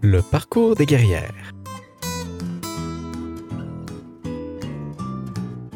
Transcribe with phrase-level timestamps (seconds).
[0.00, 1.52] Le parcours des guerrières.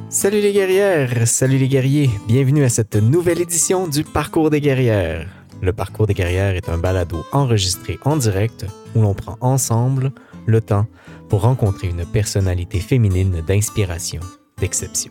[0.09, 5.29] Salut les guerrières, salut les guerriers, bienvenue à cette nouvelle édition du Parcours des guerrières.
[5.61, 8.64] Le Parcours des guerrières est un balado enregistré en direct
[8.95, 10.12] où l'on prend ensemble
[10.46, 10.86] le temps
[11.29, 14.20] pour rencontrer une personnalité féminine d'inspiration,
[14.59, 15.11] d'exception.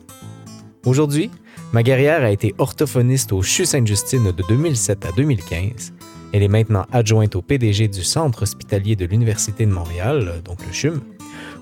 [0.86, 1.30] Aujourd'hui,
[1.74, 5.92] ma guerrière a été orthophoniste au CHU Sainte-Justine de 2007 à 2015
[6.34, 10.72] elle est maintenant adjointe au PDG du Centre hospitalier de l'Université de Montréal, donc le
[10.72, 11.02] CHUM,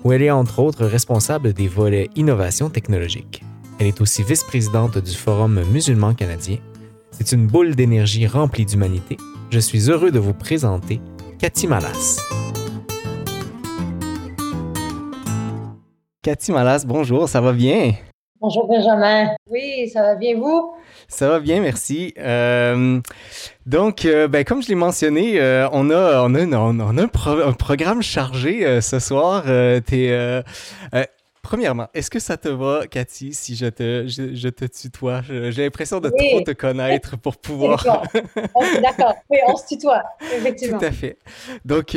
[0.04, 3.42] où elle est entre autres responsable des volets innovation technologique.
[3.78, 6.58] Elle est aussi vice-présidente du Forum musulman canadien.
[7.10, 9.16] C'est une boule d'énergie remplie d'humanité.
[9.50, 11.00] Je suis heureux de vous présenter
[11.38, 12.20] Cathy Malas.
[16.22, 17.94] Cathy Malas, bonjour, ça va bien?
[18.42, 19.34] Bonjour Benjamin.
[19.50, 20.72] Oui, ça va bien vous?
[21.08, 22.14] Ça va bien, merci.
[22.18, 22.98] Euh,
[23.66, 27.52] donc, euh, ben, comme je l'ai mentionné, euh, on, a, on, a, on, a, un,
[27.52, 29.44] programme chargé ce soir.
[31.42, 35.22] Premièrement, est-ce que ça te va, Cathy, si je te, je, te tutoie?
[35.22, 37.84] J'ai l'impression de trop te connaître pour pouvoir...
[38.82, 40.78] D'accord, oui, on se tutoie, effectivement.
[40.78, 41.18] Tout à fait.
[41.64, 41.96] Donc,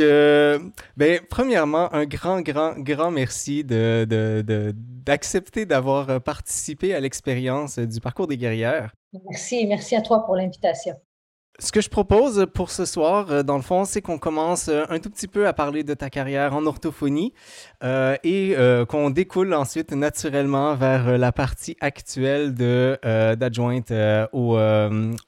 [0.96, 7.78] ben, premièrement, un grand, grand, grand merci de, de, de d'accepter d'avoir participé à l'expérience
[7.78, 8.94] du parcours des guerrières.
[9.28, 10.94] Merci, merci à toi pour l'invitation.
[11.60, 14.82] Ce que je propose pour ce soir, euh, dans le fond, c'est qu'on commence euh,
[14.88, 17.32] un tout petit peu à parler de ta carrière en orthophonie
[17.84, 18.56] euh, et
[18.88, 22.98] qu'on découle ensuite naturellement vers la partie actuelle de
[23.34, 23.92] d'adjointe
[24.32, 24.58] au,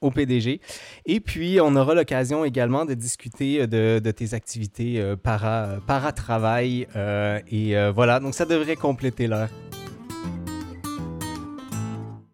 [0.01, 0.59] au, PDG.
[1.05, 6.87] Et puis, on aura l'occasion également de discuter de, de tes activités para, para-travail.
[7.51, 9.49] et voilà, donc ça devrait compléter l'heure.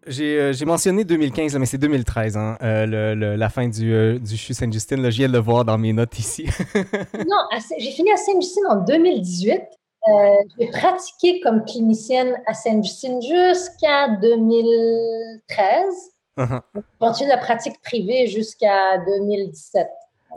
[0.08, 4.54] Euh, j'ai mentionné 2015, mais c'est 2013, hein, euh, la fin du, euh, du CHU
[4.54, 5.04] Sainte-Justine.
[5.10, 6.46] Je viens de le voir dans mes notes ici.
[7.14, 7.38] non,
[7.78, 9.62] j'ai fini à Sainte-Justine en 2018.
[10.60, 15.86] j'ai pratiqué comme clinicienne à Sainte-Justine jusqu'à 2013.
[16.36, 16.62] Uh-huh.
[16.76, 19.88] J'ai continué la pratique privée jusqu'à 2017.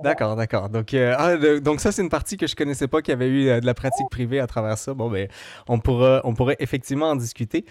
[0.02, 0.68] D'accord, d'accord.
[0.68, 3.28] Donc, euh, ah, donc ça, c'est une partie que je connaissais pas, qu'il y avait
[3.28, 4.94] eu euh, de la pratique privée à travers ça.
[4.94, 5.28] Bon, ben,
[5.68, 7.64] on, pourra, on pourrait effectivement en discuter.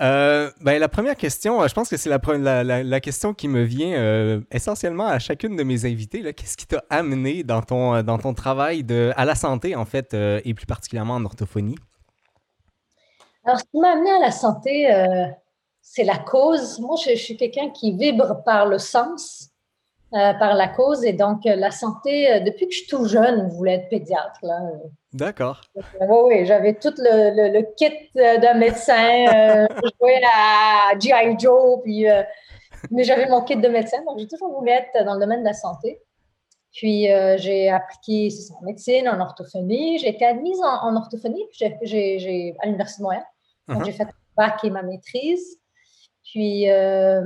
[0.00, 5.06] Euh, ben, la première question, je pense que c'est la, question qui me vient essentiellement
[5.06, 6.22] à chacune de mes invités.
[6.34, 10.14] Qu'est-ce qui t'a amené dans ton, dans ton travail de, à la santé, en fait,
[10.14, 11.76] et plus particulièrement en orthophonie?
[13.44, 14.88] Alors, ce qui m'a amené à la santé,
[15.82, 16.80] c'est la cause.
[16.80, 19.50] Moi, je suis quelqu'un qui vibre par le sens.
[20.14, 21.04] Euh, par la cause.
[21.04, 23.88] Et donc, euh, la santé, euh, depuis que je suis tout jeune, je voulais être
[23.88, 24.38] pédiatre.
[25.12, 25.62] D'accord.
[25.74, 25.82] oui,
[26.26, 29.24] oui, j'avais tout le, le, kit d'un médecin.
[29.26, 31.36] je jouais à G.I.
[31.40, 32.06] Joe, puis,
[32.92, 33.98] mais j'avais mon kit de médecin.
[34.04, 36.00] Donc, j'ai toujours voulu être dans le domaine de la santé.
[36.72, 37.08] Puis,
[37.38, 38.28] j'ai appliqué
[38.60, 39.98] en médecine, en orthophonie.
[39.98, 43.24] J'ai été admise en, orthophonie j'ai, à l'Université de Montréal.
[43.66, 43.86] Donc, uh-huh.
[43.86, 45.58] j'ai fait mon bac et ma maîtrise.
[46.36, 47.22] Puis, euh,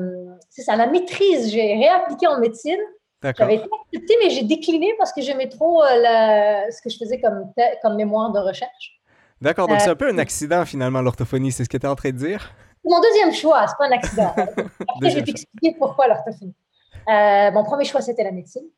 [0.50, 2.78] c'est ça, la maîtrise, j'ai réappliqué en médecine.
[3.24, 5.88] J'avais été acceptée, mais j'ai décliné parce que j'aimais trop euh,
[6.70, 9.00] ce que je faisais comme, comme mémoire de recherche.
[9.40, 11.88] D'accord, donc c'est un peu un euh, accident finalement, l'orthophonie, c'est ce que tu es
[11.88, 12.52] en train de dire?
[12.84, 14.32] C'est mon deuxième choix, c'est pas un accident.
[14.36, 16.54] Après, je vais t'expliquer pourquoi l'orthophonie.
[17.08, 18.68] mon premier choix, c'était la médecine,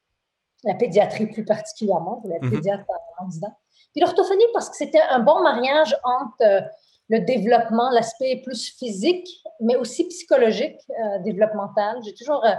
[0.64, 2.56] la pédiatrie plus particulièrement, je voulais être mm-hmm.
[2.56, 2.84] pédiatre
[3.19, 3.54] en disant.
[3.93, 6.64] Puis l'orthophonie, parce que c'était un bon mariage entre
[7.12, 9.28] le développement, l'aspect plus physique,
[9.61, 11.99] mais aussi psychologique, euh, développemental.
[12.03, 12.55] J'ai toujours euh,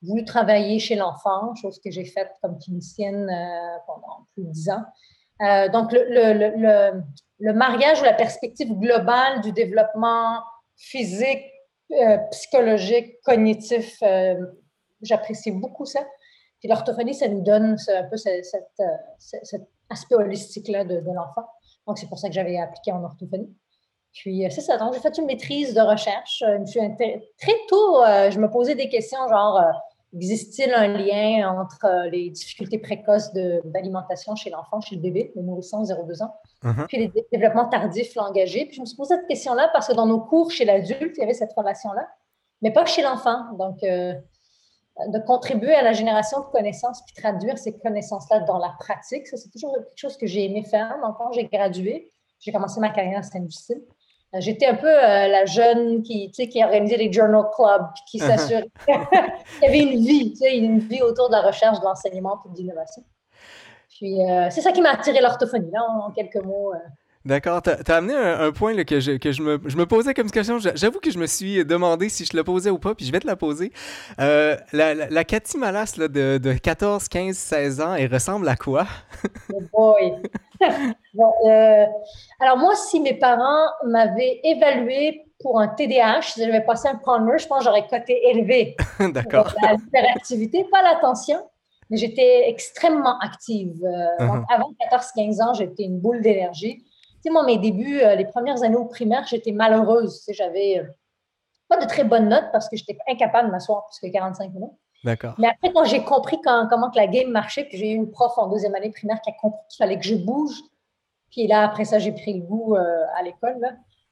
[0.00, 4.70] voulu travailler chez l'enfant, chose que j'ai faite comme clinicienne euh, pendant plus de dix
[4.70, 4.82] ans.
[5.74, 7.02] donc, le, le,
[7.38, 10.40] le, mariage ou la perspective globale du développement
[10.76, 11.44] physique,
[12.30, 14.02] psychologique, cognitif,
[15.02, 16.00] j'apprécie beaucoup ça.
[16.60, 18.46] Puis l'orthophonie, ça nous donne un peu cet,
[19.90, 21.46] aspect holistique-là de l'enfant.
[21.86, 23.52] Donc, c'est pour ça que j'avais appliqué en orthophonie.
[24.12, 24.76] Puis, euh, c'est ça.
[24.76, 26.42] Donc, j'ai fait une maîtrise de recherche.
[26.46, 26.58] Euh,
[27.38, 29.62] très tôt, euh, je me posais des questions genre,
[30.14, 35.82] existe-t-il un lien entre les difficultés précoces d'alimentation chez l'enfant, chez le bébé, le nourrisson
[35.82, 36.86] 0-2 ans, uh-huh.
[36.86, 38.66] puis les développements tardifs langagiers.
[38.66, 41.20] Puis, je me suis posé cette question-là parce que dans nos cours chez l'adulte, il
[41.20, 42.06] y avait cette relation-là,
[42.60, 43.38] mais pas chez l'enfant.
[43.58, 49.26] Donc, de contribuer à la génération de connaissances puis traduire ces connaissances-là dans la pratique,
[49.26, 50.98] ça, c'est toujours quelque chose que j'ai aimé faire.
[51.02, 53.82] Donc, quand j'ai gradué, j'ai commencé ma carrière à Saint-Lucille.
[54.38, 59.62] J'étais un peu euh, la jeune qui, qui organisait les journal clubs, qui s'assurait qu'il
[59.62, 63.02] y avait une vie, une vie autour de la recherche, de l'enseignement et de l'innovation.
[63.90, 66.72] Puis, euh, c'est ça qui m'a attiré l'orthophonie, là, en, quelques mots.
[66.72, 66.78] Euh.
[67.24, 67.62] D'accord.
[67.62, 70.58] Tu as, amené un, point que, je, que je, me, je me posais comme question.
[70.58, 73.20] J'avoue que je me suis demandé si je le posais ou pas, puis je vais
[73.20, 73.72] te la poser.
[74.18, 78.56] Euh, la, la, Cathy Malas là, de, de, 14, 15, 16 ans, elle ressemble à
[78.56, 78.86] quoi?
[79.52, 80.14] oh boy!
[81.44, 81.84] Euh,
[82.40, 87.36] alors moi, si mes parents m'avaient évalué pour un TDAH, si j'avais passé un Conner,
[87.36, 88.76] je pense que j'aurais coté élevé.
[89.12, 89.52] D'accord.
[89.60, 91.38] L'hyperactivité, pas l'attention,
[91.90, 93.74] mais j'étais extrêmement active.
[93.84, 94.44] Euh, uh-huh.
[94.48, 96.82] avant 14-15 ans, j'étais une boule d'énergie
[97.22, 100.24] sais, moi, mes débuts, euh, les premières années au primaire, j'étais malheureuse.
[100.28, 100.84] J'avais euh,
[101.68, 104.70] pas de très bonnes notes parce que j'étais incapable de m'asseoir plus que 45 minutes.
[105.04, 105.34] D'accord.
[105.38, 108.32] Mais après, quand j'ai compris comment que la game marchait, puis j'ai eu une prof
[108.36, 110.60] en deuxième année primaire qui a compris qu'il fallait que je bouge.
[111.30, 113.58] Puis là, après ça, j'ai pris le goût euh, à l'école.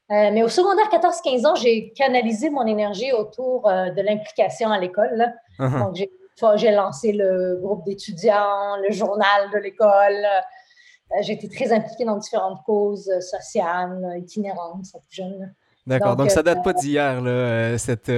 [0.09, 5.33] mais au secondaire, 14-15 ans, j'ai canalisé mon énergie autour de l'implication à l'école.
[5.61, 5.79] Uh-huh.
[5.79, 5.95] Donc,
[6.57, 10.27] j'ai lancé le groupe d'étudiants, le journal de l'école.
[11.13, 15.55] Euh, j'ai été très impliquée dans différentes causes euh, sociales, itinérantes, ça plus jeune.
[15.87, 18.13] D'accord, donc, ça date pas euh, d'hier, cette,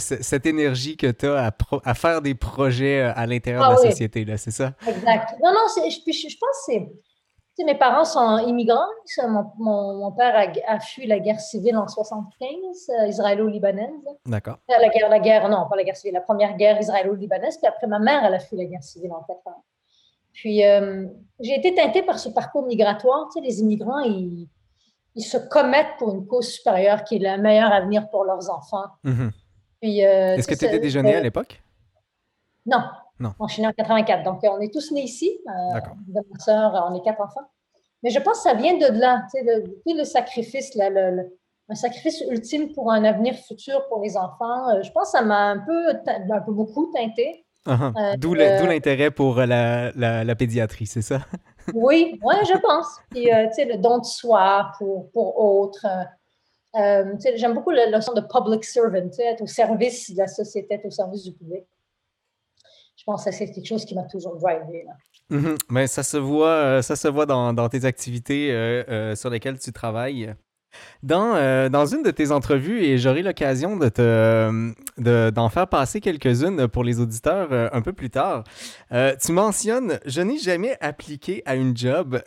[0.00, 1.52] cette énergie que tu as
[1.84, 4.74] à, faire des projets à l'intérieur de la ah société, là, c'est ça?
[4.86, 5.34] Exact.
[5.42, 6.72] Non, non, je, je, pense que
[7.56, 7.64] c'est.
[7.64, 8.86] mes parents sont immigrants.
[9.26, 9.44] Mon,
[9.94, 13.90] mon, père a, a, fui la guerre civile en 75, israélo-libanaise.
[14.26, 14.58] D'accord.
[14.68, 17.56] La guerre, la guerre, non, pas la guerre civile, la première guerre israélo-libanaise.
[17.56, 19.56] Puis après, ma mère, elle a fui la guerre civile en 80.
[20.32, 21.06] Puis, euh,
[21.40, 23.28] j'ai été teintée par ce parcours migratoire.
[23.32, 24.48] Tu sais, les immigrants, ils,
[25.14, 28.86] ils, se commettent pour une cause supérieure qui est le meilleur avenir pour leurs enfants.
[29.04, 29.30] Mm-hmm.
[29.82, 31.60] Euh, Est-ce que tu étais déjeuné à l'époque?
[32.66, 32.82] Non.
[33.18, 33.32] Non.
[33.48, 34.22] je suis née en 84.
[34.22, 35.38] Donc, on est tous nés ici.
[35.46, 35.94] Euh, D'accord.
[36.06, 37.50] De ma soeur, on est quatre enfants.
[38.02, 39.24] Mais je pense que ça vient de là.
[39.34, 41.38] Tu sais, le, le sacrifice, là, le,
[41.68, 44.82] un sacrifice ultime pour un avenir futur pour les enfants.
[44.82, 47.44] Je pense que ça m'a un peu, un peu beaucoup teinté.
[47.66, 47.92] Uh-huh.
[47.96, 49.92] Euh, d'où l'intérêt pour euh, la,
[50.24, 51.20] la, pédiatrie, c'est ça?
[51.74, 52.86] oui, ouais, je pense.
[53.10, 55.86] Puis, euh, tu sais, le don de soi pour, pour autres.
[56.72, 60.90] J'aime beaucoup la notion de public servant, être au service de la société, être au
[60.90, 61.64] service du public.
[62.96, 64.86] Je pense que c'est quelque chose qui m'a toujours drivé.
[65.30, 65.58] Mm-hmm.
[65.70, 68.50] Mais ça se voit, ça se voit dans, dans tes activités
[69.16, 70.34] sur lesquelles tu travailles.
[71.02, 76.00] Dans, euh, dans une de tes entrevues, et j'aurai l'occasion de te, d'en faire passer
[76.00, 78.44] quelques-unes pour les auditeurs euh, un peu plus tard,
[78.92, 82.20] euh, tu mentionnes Je n'ai jamais appliqué à une job.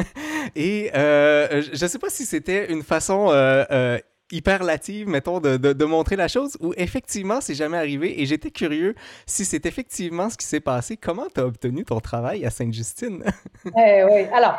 [0.56, 3.30] et je ne sais pas si c'était une façon
[4.32, 8.20] hyperlative, mettons, de, de, montrer la chose, ou effectivement, c'est jamais arrivé.
[8.20, 8.94] Et j'étais curieux
[9.26, 10.96] si c'est effectivement ce qui s'est passé.
[10.96, 13.24] Comment tu as obtenu ton travail à Sainte-Justine?
[13.64, 14.56] oui, alors,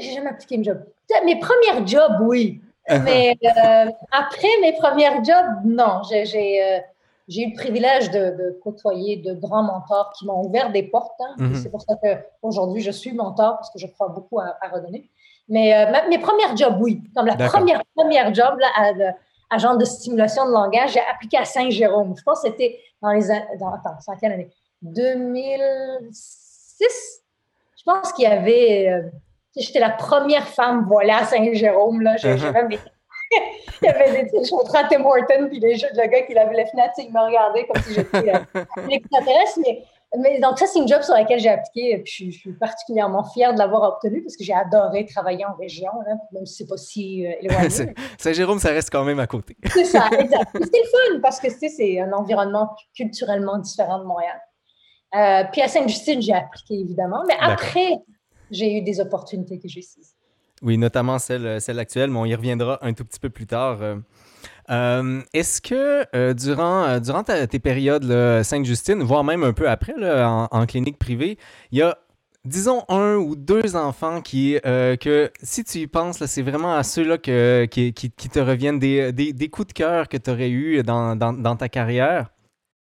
[0.00, 0.82] j'ai jamais appliqué une job.
[1.24, 2.60] Mes premiers jobs, oui.
[2.88, 6.02] Mais euh, après mes premiers jobs, non.
[6.08, 6.78] J'ai euh,
[7.28, 11.20] eu le privilège de, côtoyer de grands mentors qui m'ont ouvert des portes.
[11.20, 11.34] Hein.
[11.38, 11.54] Mhm.
[11.56, 15.08] C'est pour ça qu'aujourd'hui, je suis mentor parce que je crois beaucoup à, redonner.
[15.48, 17.02] Mais euh, mes premiers jobs, oui.
[17.14, 18.92] Comme la première, première job là, à,
[19.54, 22.14] agent de stimulation de langage, j'ai appliqué à Saint-Jérôme.
[22.16, 23.28] Je pense que c'était dans les
[23.58, 24.48] dans, attends, c'est quelle année?
[24.82, 27.20] 2006.
[27.76, 29.10] Je pense qu'il y avait
[29.56, 32.02] J'étais la première femme volée à Saint-Jérôme.
[32.02, 32.16] Là.
[32.16, 32.78] Uh-huh.
[33.82, 36.66] il y avait des montrais à Tim Horton, puis les, le gars qui avait la
[36.66, 39.58] fenêtre, il me regardait comme si j'étais euh, extraterrestre.
[39.58, 39.84] Mais,
[40.18, 41.98] mais, donc, ça, c'est une job sur laquelle j'ai appliqué.
[41.98, 45.90] Puis je, suis particulièrement fière de l'avoir obtenu parce que j'ai adoré travailler en région,
[46.32, 47.94] même si c'est pas si euh, éloigné.
[48.18, 49.56] Saint-Jérôme, ça reste quand même à côté.
[49.72, 50.50] c'est ça, exact.
[50.60, 54.40] C'était le fun parce que c'est un environnement culturellement différent de Montréal.
[55.14, 57.22] Euh, puis à Sainte-Justine, j'ai appliqué évidemment.
[57.26, 57.98] Mais après,
[58.50, 60.14] j'ai eu des opportunités que j'ai saisies.
[60.62, 63.80] Oui, notamment celle, celle actuelle, mais on y reviendra un tout petit peu plus tard.
[64.70, 69.94] Euh, est-ce que euh, durant, euh, durant tes périodes Sainte-Justine, voire même un peu après
[70.24, 71.38] en, clinique privée,
[71.72, 71.98] il y a,
[72.44, 77.18] disons, un ou deux enfants qui, que si tu y penses, c'est vraiment à ceux-là
[77.18, 81.16] qui, qui, te reviennent des, des, des coups de cœur que tu aurais eu dans,
[81.16, 82.30] dans, dans, ta carrière?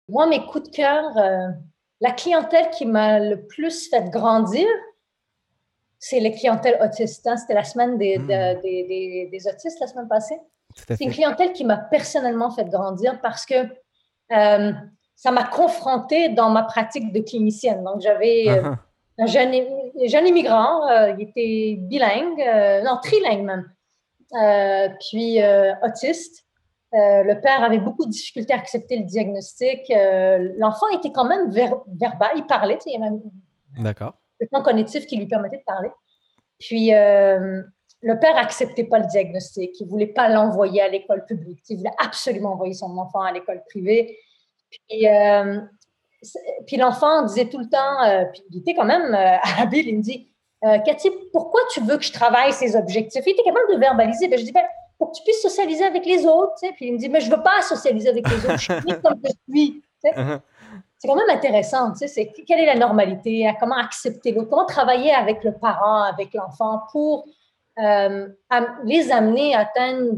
[0.08, 1.04] Moi, mes coups de cœur,
[2.02, 4.68] la clientèle qui m'a le plus fait grandir,
[6.00, 7.28] c'est les clientèles autistes.
[7.28, 7.38] Hein.
[7.38, 8.28] C'était la semaine des, hmm.
[8.62, 10.40] des, des, autistes la semaine passée.
[10.76, 13.56] C'est une clientèle qui m'a personnellement fait grandir parce que
[14.32, 14.72] euh,
[15.16, 17.84] ça m'a confrontée dans ma pratique de clinicienne.
[17.84, 18.78] Donc, j'avais euh, uh-huh.
[19.18, 19.54] un jeune,
[20.06, 22.42] jeune immigrant, euh, il était bilingue,
[22.86, 25.40] non, trilingue même, puis
[25.84, 26.46] autiste.
[26.94, 29.92] le père avait beaucoup de difficultés à accepter le diagnostic.
[30.58, 32.78] L'enfant était quand même verbal, il parlait.
[33.80, 35.90] D'accord le plan cognitif qui lui permettait de parler.
[36.60, 37.62] Puis, euh,
[38.02, 39.80] le père n'acceptait pas le diagnostic.
[39.80, 41.60] Il ne voulait pas l'envoyer à l'école publique.
[41.70, 44.18] Il voulait absolument envoyer son enfant à l'école privée.
[44.70, 45.60] Puis, euh,
[46.68, 49.14] puis l'enfant disait tout le temps, euh, puis il était quand même
[49.58, 50.30] habile, il me dit
[50.66, 53.24] euh, Cathy, pourquoi tu veux que je travaille ces objectifs?
[53.26, 54.28] Il était capable de verbaliser.
[54.28, 54.64] Ben, je dis, ben,
[54.98, 56.56] pour que tu puisses socialiser avec les autres.
[56.76, 59.02] Puis il me dit, mais je ne veux pas socialiser avec les autres, je suis
[59.04, 59.84] comme je suis.
[60.04, 60.40] Uh-huh.
[61.00, 61.96] C'est quand même intéressant.
[61.96, 66.82] C'est quelle est la normalité, comment accepter l'autre, comment travailler avec le parent, avec l'enfant
[66.92, 67.26] pour
[67.80, 68.28] euh,
[68.84, 70.18] les amener à atteindre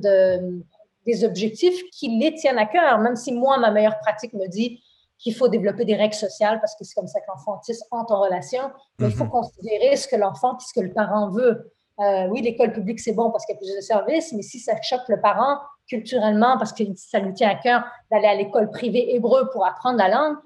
[1.06, 4.82] des objectifs qui les tiennent à cœur, même si moi, ma meilleure pratique me dit
[5.18, 7.62] qu'il faut développer des règles sociales parce que c'est comme ça que l'enfant
[7.92, 9.30] entre en relation, mais il faut mm-hmm.
[9.30, 11.72] considérer ce que l'enfant, ce que le parent veut.
[12.00, 14.60] Euh, oui, l'école publique, c'est bon parce qu'il y a plus de services, mais si
[14.60, 18.72] ça choque le parent culturellement parce que ça lui tient à cœur d'aller à l'école
[18.72, 20.38] privée hébreu pour apprendre la langue,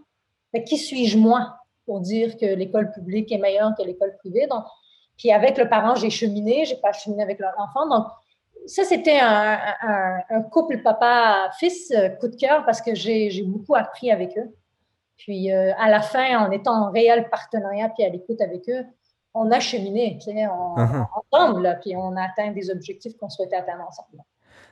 [0.54, 4.48] mais qui suis-je moi pour dire que l'école publique est meilleure que l'école privée?
[4.48, 4.64] Donc,
[5.18, 7.88] puis avec le parent, j'ai cheminé, j'ai pas cheminé avec l'enfant.
[7.88, 8.08] Donc,
[8.66, 14.38] ça, c'était un, couple papa-fils euh, coup de cœur parce que j'ai beaucoup appris avec
[14.38, 14.54] eux.
[15.18, 18.84] Puis euh, à la fin, en étant en réel partenariat puis à l'écoute avec eux,
[19.34, 21.06] on a cheminé uh-huh.
[21.32, 24.24] ensemble, puis on a atteint des objectifs qu'on souhaitait atteindre ensemble.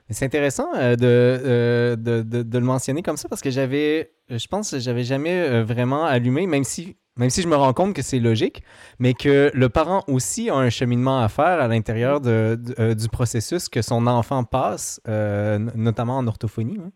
[0.10, 4.72] C'est intéressant euh, de, de, de, le mentionner comme ça parce que j'avais, je pense
[4.72, 8.20] que j'avais jamais vraiment allumé, même si même si je me rends compte que c'est
[8.20, 8.64] logique,
[9.00, 13.08] mais que le parent aussi a un cheminement à faire à l'intérieur de, euh, du
[13.08, 16.80] processus que son enfant passe, euh, notamment en orthophonie.
[16.84, 16.92] Hein.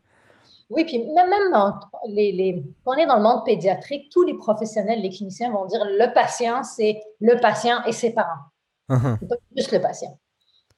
[0.69, 1.73] Oui, puis même, même
[2.09, 5.65] les, les, quand on est dans le monde pédiatrique, tous les professionnels, les cliniciens vont
[5.65, 8.41] dire le patient, c'est le patient et ses parents.
[8.89, 9.17] Uh-huh.
[9.27, 10.17] pas juste le patient.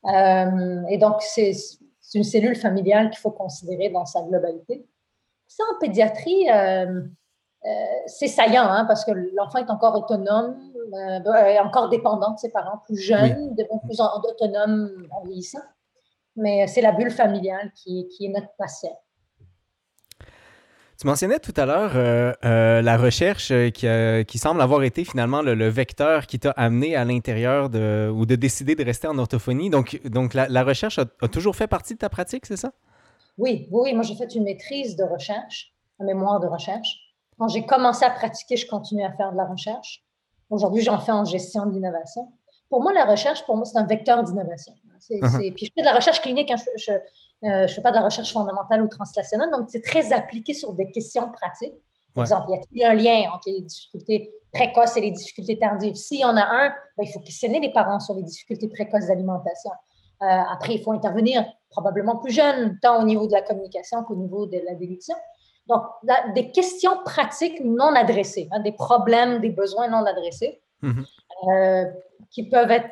[0.05, 1.53] Euh, et donc, c'est
[2.17, 4.87] une cellule familiale qu'il faut considérer dans sa globalité.
[5.47, 7.01] Ça, en pédiatrie, euh,
[8.07, 10.57] c'est saillant hein, parce que l'enfant est encore autonome,
[10.93, 15.59] euh, encore dépendant de ses parents, plus jeune, devient plus autonome en vieillissant.
[16.35, 18.97] Mais c'est la bulle familiale qui, est notre patient.
[20.99, 26.27] Tu mentionnais tout à l'heure euh, la recherche qui, semble avoir été finalement le, vecteur
[26.27, 29.69] qui t'a amené à l'intérieur de, ou de décider de rester en orthophonie.
[29.69, 32.73] Donc, donc la, recherche a, a, toujours fait partie de ta pratique, c'est ça?
[33.37, 36.99] Oui, oui, moi j'ai fait une maîtrise de recherche, un mémoire de recherche.
[37.37, 40.03] Quand j'ai commencé à pratiquer, je continue à faire de la recherche.
[40.49, 42.27] Aujourd'hui, j'en fais en gestion de l'innovation.
[42.69, 44.73] Pour moi, la recherche, pour moi, c'est un vecteur d'innovation.
[45.09, 45.53] Uh-huh.
[45.55, 46.57] Puis je fais de la recherche clinique, hein.
[46.75, 46.91] je
[47.43, 50.91] euh, fais pas de la recherche fondamentale ou translationnelle, donc c'est très appliqué sur des
[50.91, 51.73] questions pratiques.
[52.13, 55.95] Par exemple, y a un lien entre les difficultés précoces et les difficultés tardives?
[55.95, 59.07] S'il y en a un, ben, il faut questionner les parents sur les difficultés précoces
[59.07, 59.71] d'alimentation.
[60.21, 64.15] Euh, après, il faut intervenir probablement plus jeune, tant au niveau de la communication qu'au
[64.15, 65.15] niveau de la déduction.
[65.67, 65.83] Donc,
[66.33, 71.05] des questions pratiques non adressées, hein, des problèmes, des besoins non adressés, mhm.
[71.47, 71.85] euh,
[72.31, 72.89] qui peuvent être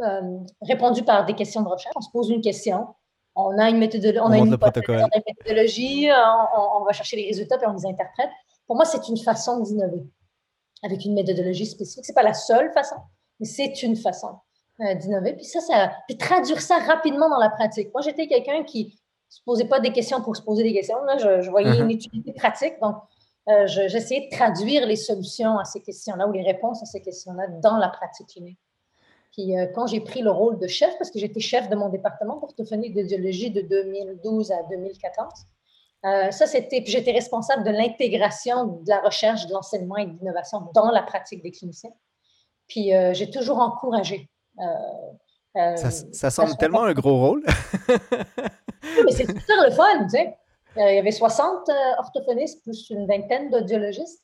[0.00, 1.94] euh, répondus par des questions de recherche.
[1.94, 2.88] On se pose une question,
[3.36, 6.08] on a une, méthodologie, on, a une, méthodologie,
[6.56, 8.30] on, va chercher les résultats et on les interprète.
[8.66, 10.04] Pour moi, c'est une façon d'innover
[10.82, 12.04] avec une méthodologie spécifique.
[12.04, 12.96] Ce n'est pas la seule façon,
[13.40, 14.38] mais c'est une façon
[14.80, 15.34] euh, d'innover.
[15.34, 17.92] Puis ça, ça, puis traduire ça rapidement dans la pratique.
[17.92, 18.98] Moi, j'étais quelqu'un qui
[19.28, 21.02] se posait pas des questions pour se poser des questions.
[21.04, 21.82] Là, je, voyais uh-huh.
[21.82, 22.74] une utilité pratique.
[22.80, 22.96] Donc,
[23.48, 27.48] euh, j'essayais de traduire les solutions à ces questions-là ou les réponses à ces questions-là
[27.62, 28.58] dans la pratique clinique.
[29.34, 31.88] Puis euh, quand j'ai pris le rôle de chef, parce que j'étais chef de mon
[31.88, 35.28] département d'orthophonie de biologie de 2012 à 2014,
[36.04, 40.12] euh, ça c'était, puis j'étais responsable de l'intégration de la recherche, de l'enseignement et de
[40.18, 41.92] l'innovation dans la pratique des cliniciens.
[42.68, 44.30] Puis j'ai toujours encouragé
[45.56, 47.44] euh, ça, semble tellement un gros rôle.
[47.88, 50.36] oui, mais c'est super le fun, tu sais.
[50.76, 54.23] Euh, il y avait 60 euh, orthophonistes plus une vingtaine d'audiologistes.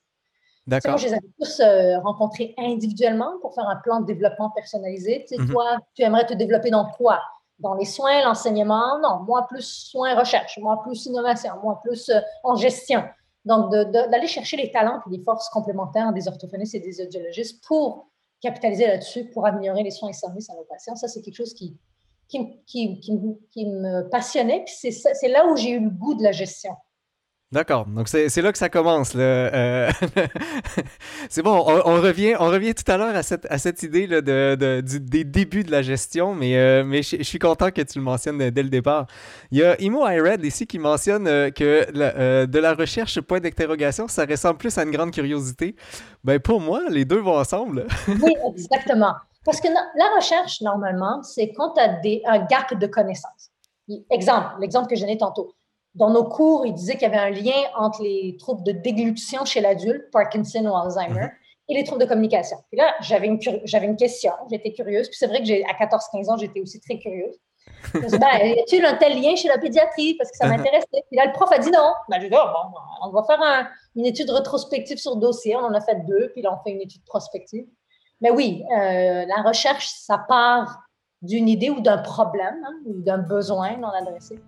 [0.71, 0.93] D'accord.
[0.93, 1.61] Moi, je les avais tous
[2.05, 5.25] rencontrés individuellement pour faire un plan de développement personnalisé.
[5.29, 5.51] Tu sais, mhm.
[5.51, 7.21] toi, tu aimerais te développer dans quoi?
[7.59, 9.01] Dans les soins, l'enseignement?
[9.03, 12.11] Non, moi plus soins recherche, moi plus innovation, moi plus
[12.45, 13.03] en gestion.
[13.45, 18.07] Donc, d'aller chercher les talents et les forces complémentaires des orthophonistes et des audiologistes pour
[18.41, 20.95] capitaliser là-dessus pour améliorer les soins et services à nos patients.
[20.95, 21.77] Ça, c'est quelque chose qui,
[22.29, 23.01] qui, qui,
[23.51, 24.65] qui me passionnait.
[24.65, 26.73] Puis c'est là où j'ai eu le goût de la gestion.
[27.53, 27.87] D'accord.
[27.87, 29.13] Donc, c'est là que ça commence.
[29.17, 29.91] Euh,
[31.29, 35.25] c'est bon, on, revient, on revient tout à l'heure à cette, idée de, de, des
[35.25, 38.69] débuts de la gestion, mais, euh, je, suis content que tu le mentionnes dès le
[38.69, 39.09] départ.
[39.51, 41.91] Il y a Imo iRed ici qui mentionne euh, que
[42.47, 45.75] de la recherche, point d'interrogation, ça ressemble plus à une grande curiosité.
[46.23, 47.89] Ben, pour moi, les deux vont ensemble.
[48.23, 49.15] oui, exactement.
[49.45, 51.99] Parce que la recherche, normalement, c'est quand tu as
[52.33, 53.51] un gap de connaissances.
[54.09, 55.53] Exemple, l'exemple que je donnais tantôt
[55.95, 59.45] dans nos cours, il disait qu'il y avait un lien entre les troubles de déglutition
[59.45, 61.31] chez l'adulte, Parkinson ou Alzheimer, mhm.
[61.69, 62.59] et les troubles de communication.
[62.71, 65.09] Puis là, j'avais une, j'avais une question, j'étais curieuse.
[65.09, 67.37] Puis c'est vrai que j'ai, à 14-15 ans, j'étais aussi très curieuse.
[67.93, 70.15] Je me suis dit, ben, y a-t-il un tel lien chez la pédiatrie?
[70.15, 70.57] Parce que ça mhm.
[70.57, 70.87] m'intéressait.
[70.93, 71.93] Puis là, le prof a dit non.
[72.09, 75.57] Ben, j'ai dit, oh, bon, on va faire une étude rétrospective sur dossier.
[75.57, 77.67] On en a fait deux, puis là, on fait une étude prospective.
[78.21, 80.83] mais oui, la recherche, ça part
[81.23, 84.39] d'une idée ou d'un problème hein, ou d'un besoin non adressé.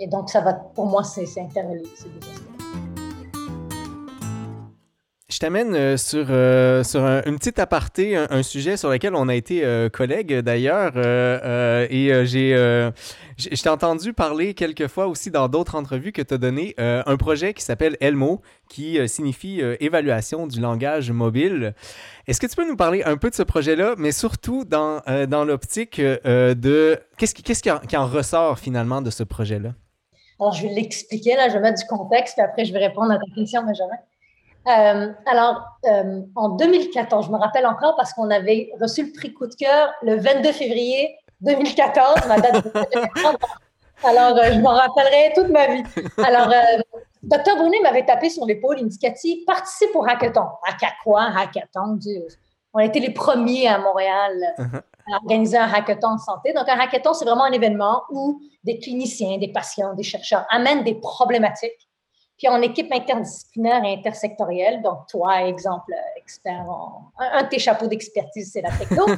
[0.00, 2.08] Et donc, ça va, pour moi, c'est interrelié, ces
[5.30, 9.34] Je t'amène euh, sur, euh, sur une petite aparté, un, sujet sur lequel on a
[9.34, 10.96] été euh, collègues d'ailleurs.
[10.96, 12.90] et j'ai,
[13.36, 17.52] t'ai entendu parler quelques fois aussi dans d'autres entrevues que tu as donné un projet
[17.52, 18.40] qui s'appelle Elmo,
[18.70, 21.74] qui signifie évaluation du langage mobile.
[22.26, 25.44] Est-ce que tu peux nous parler un peu de ce projet-là, mais surtout dans, dans
[25.44, 29.74] l'optique de qu'est-ce qui, qu'est-ce qui en ressort finalement de ce projet-là?
[30.40, 33.10] Alors, je vais l'expliquer, là, je vais mettre du contexte, puis après, je vais répondre
[33.10, 33.96] à ta question, Benjamin.
[34.68, 39.32] Euh, alors, euh, en 2014, je me rappelle encore parce qu'on avait reçu le prix
[39.32, 42.72] coup de cœur le 22 février 2014, ma date de
[44.04, 45.82] Alors, euh, je m'en rappellerai toute ma vie.
[46.18, 46.52] Alors,
[47.22, 50.46] Dr Brunet m'avait tapé sur l'épaule, il me dit participe au hackathon.
[50.66, 51.98] Hack quoi, hackathon?
[52.74, 54.82] On a été les premiers à Montréal uh-huh.
[55.12, 56.52] à organiser un hackathon en santé.
[56.52, 60.84] Donc, un hackathon, c'est vraiment un événement où des cliniciens, des patients, des chercheurs amènent
[60.84, 61.88] des problématiques
[62.38, 66.64] puis en équipe interdisciplinaire et intersectorielle, donc toi, exemple, expert
[67.18, 69.06] un, de tes chapeaux d'expertise, c'est la techno.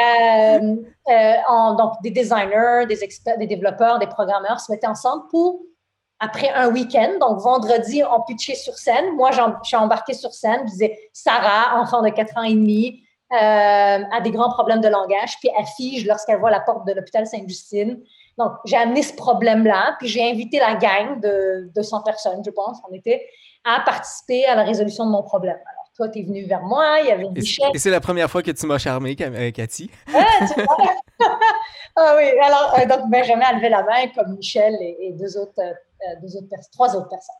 [0.00, 0.76] Euh,
[1.08, 5.60] euh, donc des designers, des experts, des développeurs, des programmeurs se mettaient ensemble pour,
[6.20, 9.16] après un week-end, donc vendredi, on pitchait sur scène.
[9.16, 13.02] Moi, je suis embarquée sur scène, je disais Sarah, enfant de 4 ans et demi,
[13.32, 16.92] euh, a des grands problèmes de langage, puis elle fige lorsqu'elle voit la porte de
[16.92, 18.00] l'hôpital Sainte-Justine.
[18.36, 22.78] Donc, j'ai amené ce problème-là, puis j'ai invité la gang de 200 personnes, je pense,
[22.90, 23.26] on était,
[23.64, 25.56] à participer à la résolution de mon problème.
[25.56, 27.70] Alors, toi, tu es venu vers moi, il y avait Michel.
[27.74, 29.90] Et c'est la première fois que tu m'as charmé, euh, Cathy.
[30.14, 30.76] Ah, tu vois?
[31.96, 35.58] ah oui, alors, euh, donc Benjamin a levé la main, comme Michel et, deux autres,
[35.58, 35.72] euh,
[36.20, 37.36] deux autres trois autres personnes.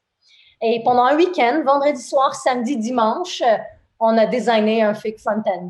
[0.62, 3.42] Et pendant un week-end, vendredi soir, samedi, dimanche,
[3.98, 5.68] on a designé un fake front-end,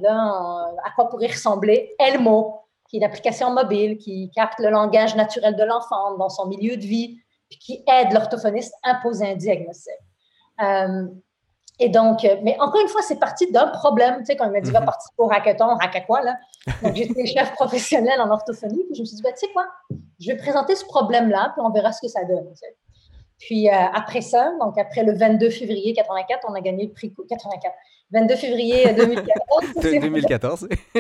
[0.85, 5.55] à quoi pourrait ressembler Elmo, qui est une application mobile qui capte le langage naturel
[5.55, 7.19] de l'enfant dans son milieu de vie,
[7.49, 9.95] puis qui aide l'orthophoniste à poser un diagnostic.
[10.61, 11.07] Euh,
[11.79, 14.19] et donc, euh, mais encore une fois, c'est parti d'un problème.
[14.19, 14.87] Tu sais, quand il m'a dit, va mhm.
[14.87, 16.37] participer au hackathon, hack quoi, là?
[16.83, 19.67] Donc, j'étais chef professionnel en orthophonie, puis je me suis dit, ben, tu sais quoi,
[20.21, 22.53] je vais présenter ce problème-là, puis on verra ce que ça donne.
[23.41, 27.13] Puis euh, après ça, donc après le 22 février 84, on a gagné le prix
[27.29, 27.75] 84.
[28.13, 29.75] 22 février 2014.
[29.83, 30.69] 2014.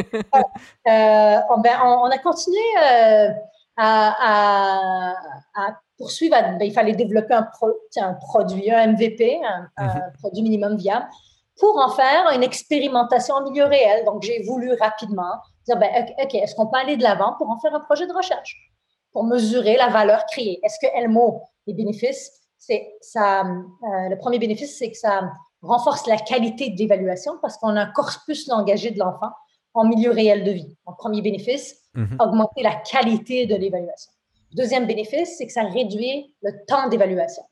[0.88, 3.28] Euh, on, ben, on, a continué euh,
[3.76, 5.14] à,
[5.98, 6.34] poursuivre.
[6.34, 7.48] Ben, il fallait développer un,
[8.00, 10.12] un produit, un MVP, un, mhm.
[10.18, 11.06] produit minimum viable,
[11.58, 14.04] pour en faire une expérimentation en milieu réel.
[14.06, 15.34] Donc, j'ai voulu rapidement
[15.66, 15.90] dire, ben,
[16.22, 18.69] OK, est-ce qu'on peut aller de l'avant pour en faire un projet de recherche,
[19.12, 20.60] pour mesurer la valeur créée?
[20.62, 26.06] Est-ce que Elmo, les bénéfices, c'est ça, euh, le premier bénéfice, c'est que ça renforce
[26.06, 29.30] la qualité de l'évaluation parce qu'on a un corpus langagé de l'enfant
[29.74, 30.76] en milieu réel de vie.
[30.86, 32.16] Donc, premier bénéfice, mhm.
[32.18, 34.12] augmenter la qualité de l'évaluation.
[34.52, 37.42] Deuxième bénéfice, c'est que ça réduit le temps d'évaluation.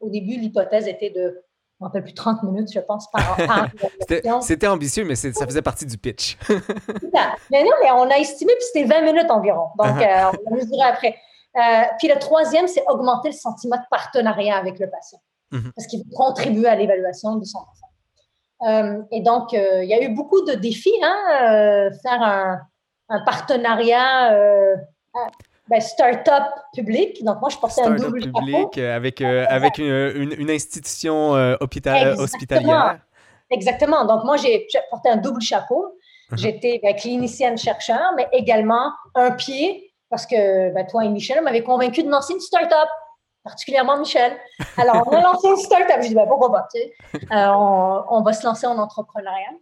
[0.00, 1.43] Au début, l'hypothèse était de,
[1.80, 3.36] on rappelle plus 30 minutes, je pense, par.
[4.42, 6.38] C'était ambitieux, mais ça faisait partie du pitch.
[6.48, 9.68] mais non, mais on a estimé, puis c'était 20 minutes environ.
[9.78, 10.28] Donc, uh-huh.
[10.28, 11.16] euh, on va mesurer après.
[11.56, 15.18] Euh, puis le troisième, c'est augmenter le sentiment de partenariat avec le patient.
[15.50, 15.72] Mhm.
[15.76, 17.90] parce qu'il veut contribuer à l'évaluation de son enfant.
[18.66, 22.60] Euh, et donc, il y a eu beaucoup de défis, hein, faire un,
[23.24, 24.36] partenariat
[25.68, 27.24] ben, start-up public.
[27.24, 32.98] Donc, moi, je portais un double public avec, avec une, institution hospitalière.
[33.50, 34.04] Exactement.
[34.04, 35.98] Donc, moi, j'ai porté un double chapeau.
[36.30, 36.38] Mhm.
[36.38, 42.02] J'étais ben, clinicienne-chercheur, mais également un pied, parce que ben, toi et Michel m'avaient convaincu
[42.02, 42.88] de lancer une start-up
[43.44, 44.36] particulièrement Michel.
[44.78, 45.98] Alors, on a lancé une start-up.
[46.02, 46.94] Je dis, ben, pourquoi pas, tu sais.
[47.30, 47.52] Euh,
[48.10, 49.52] on, va se lancer en entrepreneuriat.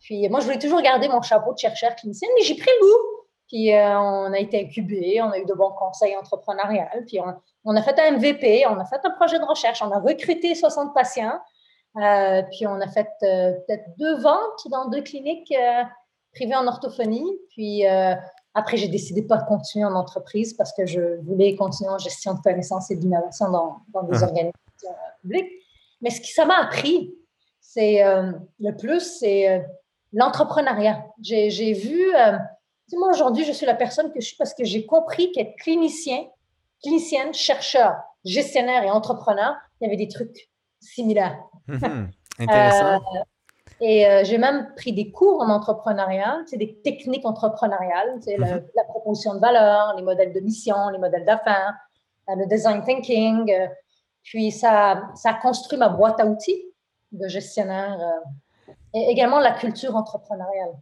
[0.00, 2.86] Puis, moi, je voulais toujours garder mon chapeau de chercheur clinicienne, mais j'ai pris le
[2.86, 3.23] goût.
[3.48, 6.82] Puis, euh, on a été incubé, on a eu de bons conseils entrepreneuriaux.
[7.06, 7.18] Puis,
[7.64, 10.54] on, a fait un MVP, on a fait un projet de recherche, on a recruté
[10.54, 11.38] 60 patients.
[11.96, 15.54] Euh, puis, on a fait peut-être deux ventes dans deux cliniques
[16.32, 17.38] privées en orthophonie.
[17.50, 17.84] Puis,
[18.54, 22.34] après, j'ai décidé de pas continuer en entreprise parce que je voulais continuer en gestion
[22.34, 24.24] de connaissances et d'innovation dans, dans, des uh-huh.
[24.24, 25.50] organisations euh, publiques.
[26.00, 27.12] Mais ce qui ça m'a appris,
[27.60, 28.30] c'est euh,
[28.60, 29.58] le plus, c'est euh,
[30.12, 31.04] l'entrepreneuriat.
[31.20, 32.12] J'ai vu,
[32.92, 36.26] moi aujourd'hui, je suis la personne que je suis parce que j'ai compris qu'être clinicien,
[36.82, 40.48] clinicienne, chercheur, gestionnaire et entrepreneur, il y avait des trucs
[40.80, 41.38] similaires.
[41.68, 42.10] Mm-hmm.
[42.40, 43.00] Intéressant.
[43.80, 48.64] Et euh, j'ai même pris des cours en entrepreneuriat, c'est des techniques entrepreneuriales, c'est mhm.
[48.74, 51.74] la proposition de valeur, les modèles de mission, les modèles d'affaires,
[52.30, 53.50] euh, le design thinking.
[53.52, 53.66] Euh,
[54.22, 56.62] puis ça, ça a construit ma boîte à outils
[57.12, 57.98] de gestionnaire
[58.94, 60.72] et également la culture entrepreneuriale.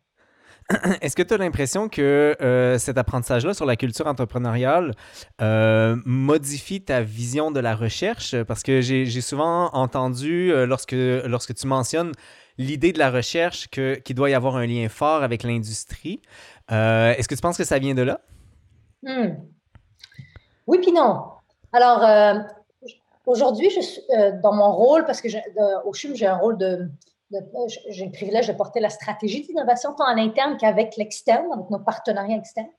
[1.00, 4.92] Est-ce que tu as l'impression que euh, cet apprentissage-là sur la culture entrepreneuriale
[5.40, 8.40] euh, modifie ta vision de la recherche?
[8.44, 12.12] Parce que j'ai souvent entendu, euh, lorsque, lorsque tu mentionnes
[12.58, 16.20] l'idée de la recherche, qu'il doit y avoir un lien fort avec l'industrie.
[16.68, 18.20] Est-ce que tu penses que ça vient de là?
[19.02, 19.34] Hmm.
[20.66, 21.24] Oui, puis non.
[21.72, 22.36] Alors,
[23.26, 23.68] aujourd'hui,
[24.42, 25.28] dans mon rôle, parce que
[25.86, 26.88] au CHUM, j'ai un rôle de
[27.90, 31.78] j'ai le privilège de porter la stratégie d'innovation tant en interne qu'avec l'externe, avec nos
[31.78, 32.70] partenariats externes.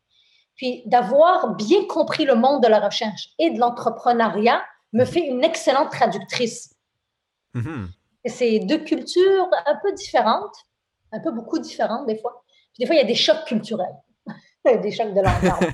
[0.56, 4.63] Puis d'avoir bien compris le monde de la recherche et de l'entrepreneuriat
[4.94, 6.76] me fait une excellente traductrice.
[7.56, 7.88] Mm-hmm.
[8.26, 10.56] C'est deux cultures un peu différentes,
[11.12, 12.44] un peu beaucoup différentes des fois.
[12.74, 13.96] Puis des fois, il y a des chocs culturels.
[14.82, 15.73] des chocs de langage.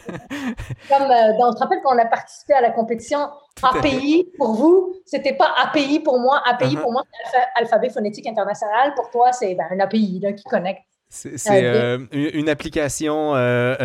[0.90, 3.20] Comme euh, on te rappelle qu'on a participé à la compétition
[3.62, 6.42] API pour vous, c'était pas API pour moi.
[6.46, 6.82] API uh-huh.
[6.82, 8.94] pour moi, c'est alphabet phonétique international.
[8.96, 10.82] Pour toi, c'est ben, un API là, qui connecte.
[11.12, 13.34] C'est euh, euh, une application,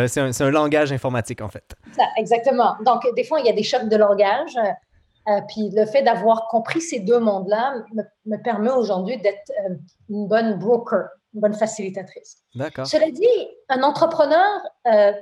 [0.07, 1.65] c'est un, langage informatique en fait.
[2.19, 2.77] exactement.
[2.85, 4.55] Donc, des fois, il y a des chocs de langage.
[5.49, 9.51] puis le fait d'avoir compris ces deux mondes-là me, me, permet aujourd'hui d'être
[10.11, 12.39] une bonne broker une bonne facilitatrice.
[12.55, 12.87] D'accord.
[12.87, 15.13] Cela dit, un entrepreneur euh,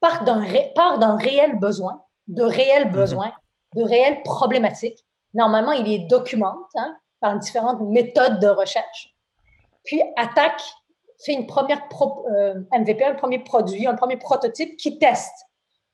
[0.00, 2.92] part d'un réel besoin, de réels mhm.
[2.92, 3.32] besoins,
[3.74, 5.04] de réelles problématiques.
[5.34, 9.14] Normalement, il les documente hein, par différentes méthodes de recherche,
[9.84, 10.62] puis attaque,
[11.24, 11.82] fait une première
[12.36, 15.46] euh, MVP, un premier produit, un premier prototype qui teste.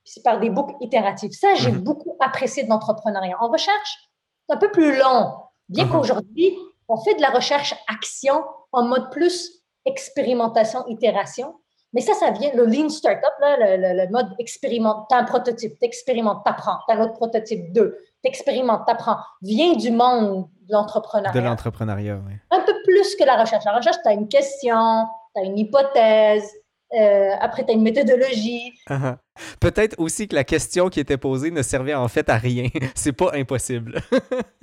[0.04, 1.33] C'est par des boucles itératives.
[1.33, 1.81] Ça, j'ai mhm.
[1.81, 3.37] beaucoup apprécié de l'entrepreneuriat.
[3.40, 4.09] En recherche,
[4.48, 5.35] c'est un peu plus long.
[5.68, 5.92] Bien mhm.
[5.92, 6.57] qu'aujourd'hui,
[6.88, 9.58] on fait de la recherche action en mode plus
[9.88, 11.55] expérimentation, itération.
[11.94, 16.44] Mais ça, ça vient, le lean startup, là, le, mode expérimente, t'as un prototype, t'expérimentes,
[16.44, 21.40] t'apprends, t'as un autre prototype, deux, t'expérimentes, t'apprends, vient du monde de l'entrepreneuriat.
[21.40, 22.35] De l'entrepreneuriat, oui.
[22.51, 23.64] Un peu plus que la recherche.
[23.64, 26.53] La recherche, t'as une question, t'as une hypothèse,
[26.94, 28.72] euh, après, tu as une méthodologie.
[28.88, 29.16] Uh-huh.
[29.61, 32.68] Peut-être aussi que la question qui était posée ne servait en fait à rien.
[32.94, 34.01] C'est pas impossible.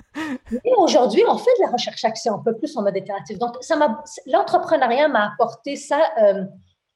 [0.76, 3.38] aujourd'hui, on fait de la recherche-action un peu plus en mode itératif.
[3.38, 3.56] Donc,
[4.26, 6.44] l'entrepreneuriat m'a apporté ça, euh,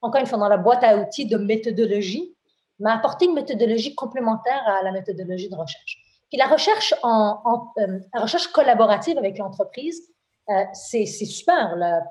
[0.00, 2.36] encore une fois, dans la boîte à outils de méthodologie,
[2.78, 5.98] m'a apporté une méthodologie complémentaire à la méthodologie de recherche.
[6.30, 10.00] Puis la recherche, en, euh, la recherche collaborative avec l'entreprise,
[10.48, 12.02] euh, c'est super, là.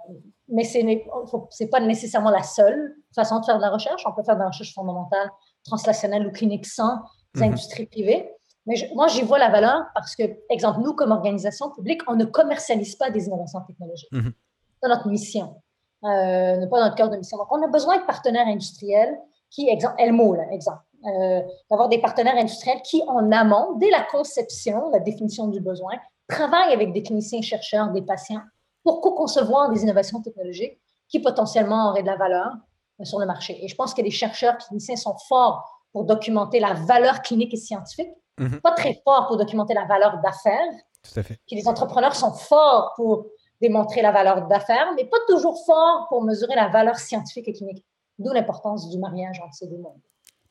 [0.47, 4.03] mais ce n'est pas nécessairement la seule façon de faire de la recherche.
[4.05, 5.29] On peut faire de la recherche fondamentale,
[5.63, 6.99] translationnelle ou clinique sans
[7.35, 7.43] mm-hmm.
[7.43, 8.31] industries privées.
[8.65, 12.25] Mais moi, j'y vois la valeur parce que, exemple, nous, comme organisation publique, on ne
[12.25, 14.11] commercialise pas des innovations technologiques.
[14.11, 14.33] Mhm.
[14.81, 15.55] C'est notre mission,
[16.03, 17.37] euh, pas notre cœur de mission.
[17.37, 19.17] Donc, on a besoin de partenaires industriels
[19.49, 24.03] qui, exemple, Elmo, là, exemple, euh, d'avoir des partenaires industriels qui, en amont, dès la
[24.03, 25.93] conception, la définition du besoin,
[26.27, 28.41] travaillent avec des cliniciens chercheurs, des patients,
[28.83, 32.53] pour co-concevoir des innovations technologiques qui potentiellement auraient de la valeur
[33.01, 33.63] euh, sur le marché.
[33.63, 37.57] Et je pense que les chercheurs cliniciens sont forts pour documenter la valeur clinique et
[37.57, 38.61] scientifique Mhm.
[38.61, 40.71] Pas très fort pour documenter la valeur d'affaires.
[41.03, 41.39] Tout à fait.
[41.47, 43.27] Puis les entrepreneurs sont forts pour
[43.61, 47.85] démontrer la valeur d'affaires, mais pas toujours forts pour mesurer la valeur scientifique et clinique.
[48.17, 50.01] D'où l'importance du mariage entre ces deux mondes.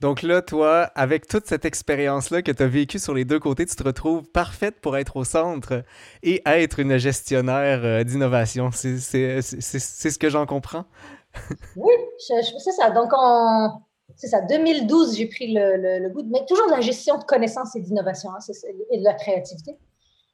[0.01, 3.67] Donc là, toi, avec toute cette expérience-là que tu as vécue sur les deux côtés,
[3.67, 5.83] tu te retrouves parfaite pour être au centre
[6.23, 8.71] et être une gestionnaire euh, d'innovation.
[8.73, 10.85] C'est ce que j'en comprends.
[11.77, 12.91] oui, c'est ça.
[12.91, 13.71] Donc, on,
[14.19, 17.77] c'est ça, 2012, j'ai pris le, goût de, mais toujours de la gestion de connaissances
[17.77, 18.39] et d'innovation hein,
[18.91, 19.79] et de la créativité.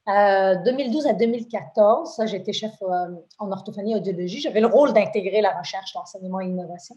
[0.07, 2.87] 2012 euh, à 2014, ça, j'étais chef euh,
[3.39, 4.41] en orthophonie et audiologie.
[4.41, 6.97] J'avais le rôle d'intégrer la recherche, l'enseignement et l'innovation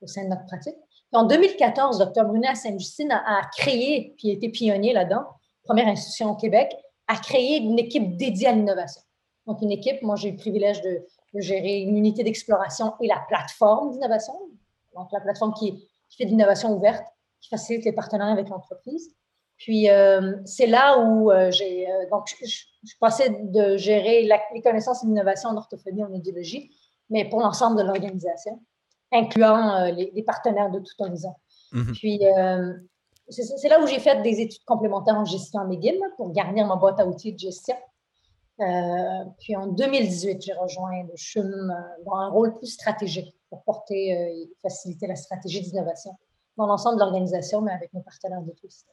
[0.00, 0.76] au sein de notre pratique.
[1.12, 2.24] en 2014, Dr.
[2.24, 5.24] Brunet à Sainte-Justine a, créé, puis a été pionnier là-dedans,
[5.64, 6.72] première institution au Québec,
[7.08, 9.02] a créé une équipe dédiée à l'innovation.
[9.48, 13.08] Donc, une équipe, moi, j'ai eu le privilège de, de gérer une unité d'exploration et
[13.08, 14.34] la plateforme d'innovation.
[14.94, 17.06] Donc, la plateforme qui qui fait de l'innovation ouverte,
[17.40, 19.14] qui facilite les partenariats avec l'entreprise.
[19.58, 24.22] Puis euh, c'est là où euh, j'ai euh, donc je, je, passais de gérer
[24.54, 26.70] les connaissances et l'innovation en orthophonie en audiologie,
[27.10, 28.62] mais pour l'ensemble de l'organisation,
[29.12, 31.34] incluant les, partenaires de tout horizon.
[31.72, 31.92] Mm-hmm.
[31.92, 32.20] Puis
[33.30, 37.00] c'est là où j'ai fait des études complémentaires en gestion McGill pour garnir ma boîte
[37.00, 37.76] à outils de gestion.
[39.40, 41.74] puis en 2018, j'ai rejoint le CHUM
[42.06, 46.12] dans un rôle plus stratégique pour porter et faciliter la stratégie d'innovation
[46.58, 48.84] dans l'ensemble de l'organisation, mais avec nos partenaires de tous.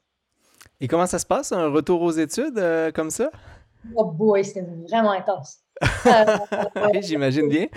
[0.79, 3.31] Et comment ça se passe, un retour aux études euh, comme ça?
[3.95, 5.59] Oh boy, c'était vraiment intense.
[5.83, 7.67] oui, j'imagine bien.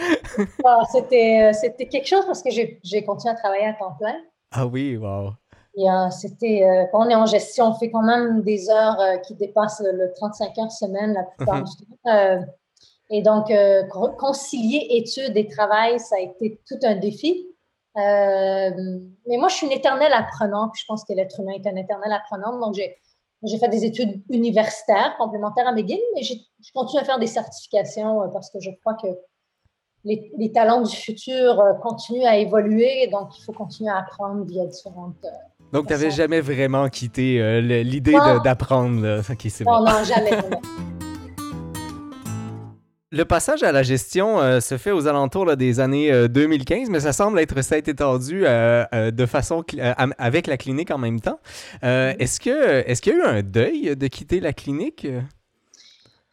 [0.64, 4.14] Ah, c'était, c'était quelque chose parce que j'ai, continué à travailler à temps plein.
[4.52, 5.32] Ah oui, wow.
[5.76, 9.16] Et, c'était, euh, quand on est en gestion, on fait quand même des heures euh,
[9.18, 11.76] qui dépassent le 35 heures semaine la plupart mm-hmm.
[11.76, 12.52] du temps.
[13.10, 13.84] Et donc, euh,
[14.18, 17.46] concilier études et travail, ça a été tout un défi.
[17.96, 18.70] Euh,
[19.26, 20.72] mais moi, je suis une éternelle apprenante.
[20.78, 22.58] Je pense que l'être humain est un éternel apprenant.
[22.58, 26.34] Donc, j'ai, fait des études universitaires complémentaires à McGill, mais je
[26.74, 29.06] continue à faire des certifications euh, parce que je crois que
[30.04, 33.08] les, les talents du futur continuent à évoluer.
[33.10, 35.26] Donc, il faut continuer à apprendre via différentes.
[35.72, 39.22] donc, tu n'avais jamais vraiment quitté l'idée d'apprendre.
[39.64, 40.30] non, non, jamais.
[43.10, 47.00] Le passage à la gestion euh, se fait aux alentours des années 2015, euh, mais
[47.00, 49.64] ça semble être ça a euh, de façon
[50.18, 51.38] avec la clinique en même temps.
[51.82, 55.06] est-ce que est-ce qu'il y a eu un deuil de quitter la clinique?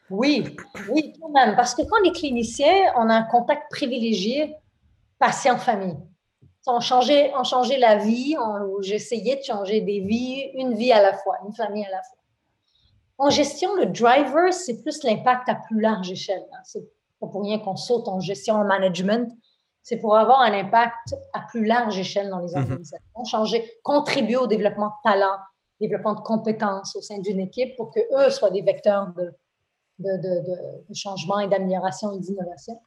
[0.09, 0.57] Oui,
[0.89, 4.53] oui, quand même, parce que quand on est clinicien, on a un contact privilégié
[5.17, 5.97] patient-famille.
[6.67, 8.35] On changeait, on changeait la vie,
[8.81, 12.17] j'essayais de changer des vies, une vie à la fois, une famille à la fois.
[13.17, 16.45] En gestion, le driver, c'est plus l'impact à plus large échelle.
[16.51, 16.59] Hein.
[16.63, 16.83] C'est
[17.19, 19.31] pas pour rien qu'on saute en gestion, en management.
[19.83, 22.61] C'est pour avoir un impact à plus large échelle dans les mm-hmm.
[22.61, 25.37] organisations, changer, contribuer au développement de talent,
[25.79, 29.31] développement de compétences au sein d'une équipe pour que eux soient des vecteurs de,
[29.99, 32.79] de, de, changement et d'amélioration et d'innovation.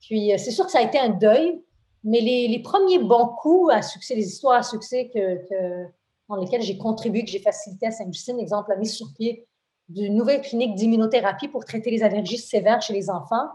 [0.00, 1.62] Puis, euh, c'est sûr que ça a été un deuil,
[2.04, 5.86] mais les, les premiers bons coups à succès, les histoires à succès que, que
[6.28, 9.46] dans lesquelles j'ai contribué, que j'ai facilité à Saint-Justine, exemple, la mise sur pied
[9.92, 13.48] d'une nouvelle clinique d'immunothérapie pour traiter les allergies sévères chez les enfants.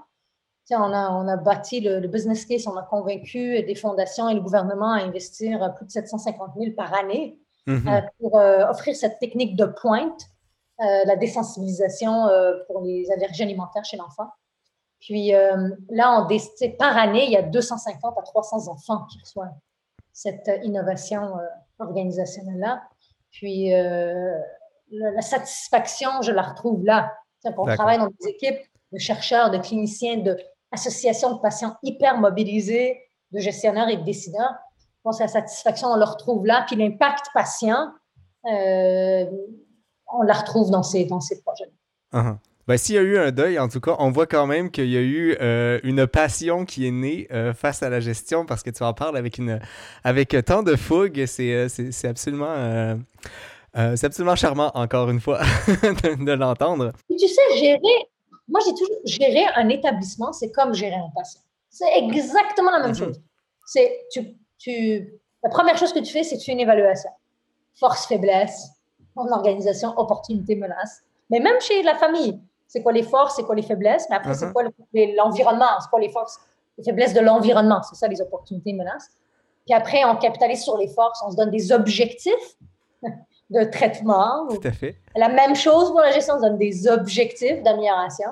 [0.71, 4.41] on, a, on a bâti le, business case, on a convaincu des fondations et le
[4.41, 7.88] gouvernement à investir plus de 750 000 par année mm-hmm.
[7.88, 10.21] euh, pour euh, offrir cette technique de pointe,
[10.80, 12.28] euh, la désensibilisation
[12.67, 14.30] pour les allergies alimentaires chez l'enfant.
[15.00, 16.28] Puis là, on,
[16.80, 19.54] par année, il y a 250 à 300 enfants qui reçoivent
[20.12, 21.36] cette innovation
[21.80, 22.82] organisationnelle-là.
[23.30, 23.71] Puis
[24.91, 27.13] la, satisfaction, je la retrouve là.
[27.45, 28.60] On travaille dans des équipes
[28.91, 33.00] de chercheurs, de cliniciens, d'associations de, patients hyper mobilisés,
[33.32, 34.54] de gestionnaires et de décideurs.
[34.80, 36.65] Je pense que la satisfaction, on la retrouve là.
[36.67, 37.91] Puis l'impact patient,
[38.45, 39.26] euh,
[40.12, 41.71] on la retrouve dans ces, dans ces projets.
[42.13, 42.38] Uh-huh.
[42.67, 44.89] Ben, s'il y a eu un deuil, en tout cas, on voit quand même qu'il
[44.89, 48.62] y a eu euh, une passion qui est née euh, face à la gestion parce
[48.62, 49.62] que tu en parles avec, une,
[50.04, 51.26] avec tant de fougue.
[51.28, 52.97] C'est, c'est absolument
[53.77, 56.93] euh, c'est absolument charmant, encore une fois, de, l'entendre.
[57.09, 58.09] Tu sais, gérer,
[58.47, 61.41] moi j'ai toujours géré un établissement, c'est comme gérer un patient.
[61.69, 62.95] C'est exactement la même mhm.
[62.97, 63.21] chose.
[63.65, 67.11] C'est, tu, tu, la première chose que tu fais, c'est que tu fais une évaluation.
[67.75, 68.69] Force, faiblesse,
[69.15, 71.01] en organisation, opportunité, menace.
[71.29, 74.33] Mais même chez la famille, c'est quoi les forces, c'est quoi les faiblesses, mais après,
[74.33, 74.53] c'est mhm.
[74.53, 74.63] quoi
[75.15, 76.39] l'environnement, c'est quoi les forces,
[76.77, 79.09] les faiblesses de l'environnement, c'est ça les opportunités, menaces.
[79.65, 82.57] Puis après, on capitalise sur les forces, on se donne des objectifs
[83.49, 84.47] de traitement.
[84.49, 84.97] Tout à fait.
[85.15, 88.29] La même chose pour la gestion, on donne des objectifs d'amélioration.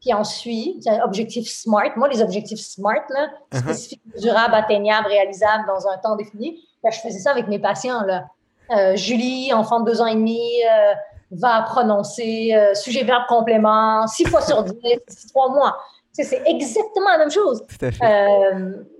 [0.00, 1.96] Puis ensuite, un objectif SMART.
[1.96, 3.58] Moi, les objectifs SMART, là, uh-huh.
[3.60, 8.02] spécifiques, durables, atteignables, réalisables dans un temps défini, ben, je faisais ça avec mes patients.
[8.02, 8.26] Là.
[8.70, 10.40] Euh, Julie, enfant de deux ans et demi,
[10.70, 10.94] euh,
[11.32, 15.76] va prononcer euh, sujet, verbe, complément, six fois sur dix, trois mois.
[16.12, 17.64] c'est exactement la même chose.
[17.66, 18.52] Tout à fait.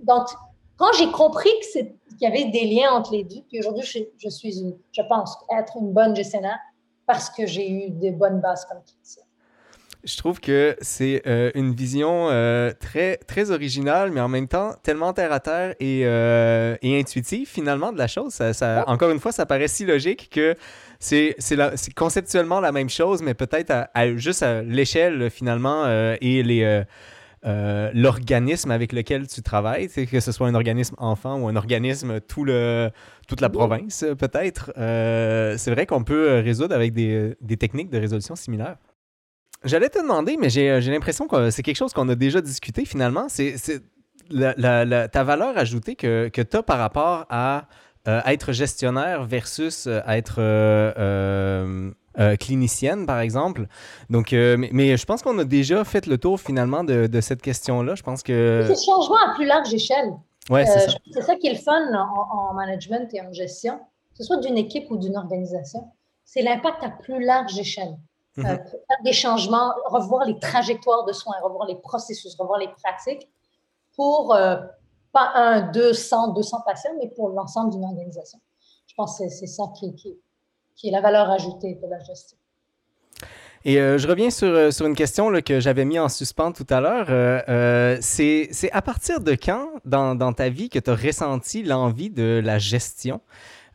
[0.03, 0.27] donc,
[0.77, 3.41] quand j'ai compris que c'est qu'il y avait des liens entre les deux.
[3.47, 6.59] Puis aujourd'hui, je, suis, une, je pense être une bonne gestionnaire
[7.05, 9.21] parce que j'ai eu des bonnes bases comme ça.
[10.05, 14.73] Je trouve que c'est euh, une vision euh, très, très originale, mais en même temps
[14.81, 18.33] tellement terre à terre et, euh, et intuitive finalement de la chose.
[18.33, 20.55] Ça, Encore une fois, ça paraît si logique que
[20.99, 21.35] c'est
[21.95, 25.85] conceptuellement la même chose, mais peut-être à, juste à l'échelle finalement
[26.21, 26.85] et les
[27.45, 32.19] euh, l'organisme avec lequel tu travailles, que ce soit un organisme enfant ou un organisme
[32.19, 32.89] tout le,
[33.27, 34.73] toute la province, peut-être.
[34.77, 38.75] Euh, c'est vrai qu'on peut résoudre avec des, des, techniques de résolution similaires.
[39.63, 43.27] J'allais te demander, mais j'ai l'impression que c'est quelque chose qu'on a déjà discuté finalement.
[43.29, 43.55] C'est
[44.29, 47.67] ta valeur ajoutée que, que tu as par rapport à
[48.07, 51.91] euh, être gestionnaire versus être euh,
[52.39, 53.67] clinicienne, par exemple.
[54.09, 57.95] Donc, euh, mais, je pense qu'on a déjà fait le tour finalement de, cette question-là.
[57.95, 58.63] Je pense que.
[58.63, 60.13] C'est le changement à plus large échelle.
[60.49, 60.97] Ouais, c'est euh, ça.
[61.11, 64.57] C'est ça qui est le fun en, management et en gestion, que ce soit d'une
[64.57, 65.87] équipe ou d'une organisation.
[66.25, 67.95] C'est l'impact à plus large échelle.
[68.37, 68.45] Mhm.
[68.45, 73.27] faire des changements, revoir les trajectoires de soins, revoir les processus, revoir les pratiques
[73.95, 74.33] pour
[75.11, 78.39] pas un, 200, 200 patients, mais pour l'ensemble d'une organisation.
[78.87, 80.17] Je pense que c'est ça qui, qui,
[80.79, 82.37] qui est la valeur ajoutée de la gestion.
[83.65, 86.53] Et euh, je reviens sur, euh, sur une question là, que j'avais mis en suspens
[86.53, 87.07] tout à l'heure.
[87.09, 92.09] Euh, c'est à partir de quand dans, dans ta vie que tu as ressenti l'envie
[92.09, 93.21] de la gestion?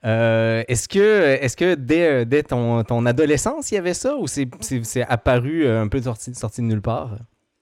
[0.06, 5.02] est-ce que, est que dès, dès ton, ton, adolescence, il y avait ça ou c'est
[5.08, 7.16] apparu un peu sorti, sorti de nulle part?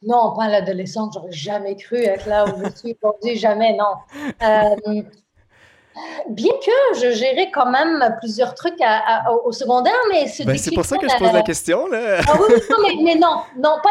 [0.04, 5.04] Non, pas à l'adolescente, j'aurais jamais cru être là où je suis aujourd'hui, jamais, non.
[5.96, 6.00] Euh,
[6.30, 8.80] bien que je gérais quand même plusieurs trucs
[9.44, 11.86] au secondaire, mais ben, c'est pour ça que je pose la question.
[11.86, 12.20] Là.
[12.26, 13.90] Ah oui, non, mais, non, non, pas,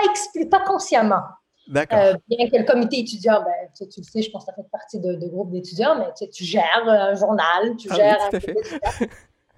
[0.50, 1.22] pas consciemment.
[1.68, 2.00] D'accord.
[2.00, 4.70] Euh, bien que le comité étudiant, ben, tu, le sais, je pense que tu fait
[4.72, 8.36] partie de, de groupes d'étudiants, mais tu, gères un journal, tu ah gères oui, tout
[8.36, 9.10] à fait.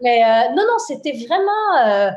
[0.01, 2.11] Mais euh, non, non, c'était vraiment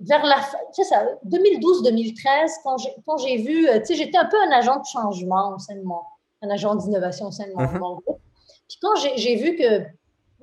[0.00, 0.94] vers la fin, tu sais,
[1.26, 5.58] 2012-2013, quand j'ai vu, euh, tu sais, j'étais un peu un agent de changement au
[5.58, 6.00] sein de mon,
[6.42, 7.78] un agent d'innovation au sein de mon, mm-hmm.
[7.78, 8.20] groupe.
[8.68, 9.82] Puis quand j'ai vu que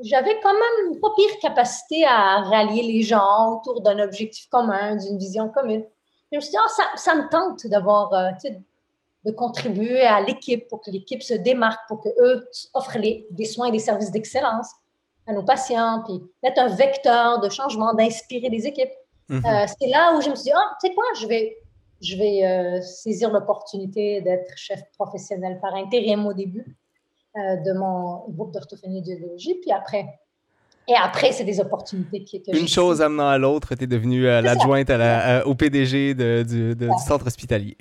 [0.02, 4.96] j'avais quand même une pas pire capacité à rallier les gens autour d'un objectif commun,
[4.96, 5.86] d'une vision commune,
[6.32, 8.62] je me suis dit, oh, ça, ça, me tente d'avoir, euh, tu sais,
[9.24, 13.68] de contribuer à l'équipe pour que l'équipe se démarque, pour qu'eux offrent les, des soins
[13.68, 14.70] et des services d'excellence
[15.28, 18.92] à nos patients, puis être un vecteur de changement, d'inspirer les équipes.
[19.30, 19.44] Mhm.
[19.46, 21.58] Euh, c'est là où je me suis dit, ah, tu sais quoi, je vais,
[22.02, 26.76] je vais euh, saisir l'opportunité d'être chef professionnel par intérim au début
[27.36, 29.56] de mon groupe d'orthophonie et biologie.
[29.62, 30.06] Puis après,
[30.88, 32.52] et après, c'est des opportunités qui étaient.
[32.52, 34.92] Une chose amenant à l'autre, tu es devenue euh, l'adjointe
[35.46, 36.76] au PDG du,
[37.08, 37.76] centre hospitalier.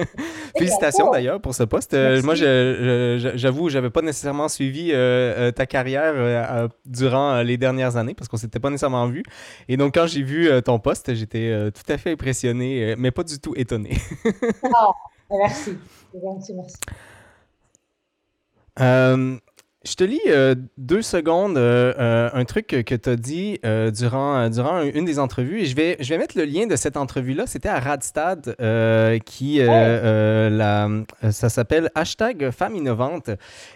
[0.58, 1.94] Félicitations d'ailleurs pour ce poste.
[1.94, 8.14] Euh, moi, j'avoue, je n'avais pas nécessairement suivi euh, ta carrière durant les dernières années
[8.14, 9.22] parce qu'on ne s'était pas nécessairement vu.
[9.68, 13.38] Et donc, quand j'ai vu ton poste, j'étais tout à fait impressionné, mais pas du
[13.38, 13.96] tout étonné.
[14.64, 14.92] oh,
[15.30, 15.78] merci.
[16.12, 16.76] Merci, merci.
[18.76, 19.40] Um,
[19.82, 23.58] Je te lis euh, deux secondes euh, euh, un truc que, tu as dit
[23.96, 26.98] durant, durant une des entrevues et je vais, je vais mettre le lien de cette
[26.98, 27.46] entrevue-là.
[27.46, 28.56] C'était à Radstad
[29.24, 30.88] qui la,
[31.30, 33.30] ça s'appelle hashtag femme innovante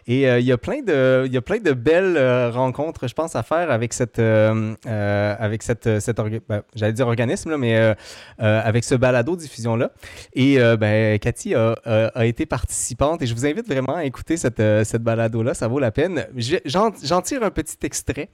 [0.06, 2.18] et il y a plein de y a plein de belles
[2.50, 7.56] rencontres, je pense, à faire avec cette avec cette, cette ben, j'allais dire organisme là,
[7.56, 7.94] mais
[8.38, 9.90] avec ce balado diffusion là.
[10.34, 14.62] Et ben Cathy a, a, été participante et je vous invite vraiment à écouter cette,
[14.84, 16.26] cette balado là, ça vaut la peine.
[16.64, 18.28] J'en tire un petit extrait.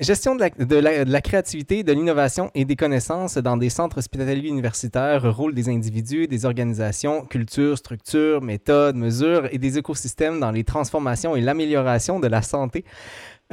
[0.00, 5.54] Gestion de la, créativité, de l'innovation et des connaissances dans des centres hospitaliers universitaires, rôle
[5.54, 11.42] des individus, des organisations, culture, structure, méthodes, mesures et des écosystèmes dans les transformations et
[11.42, 12.86] l'amélioration de la santé.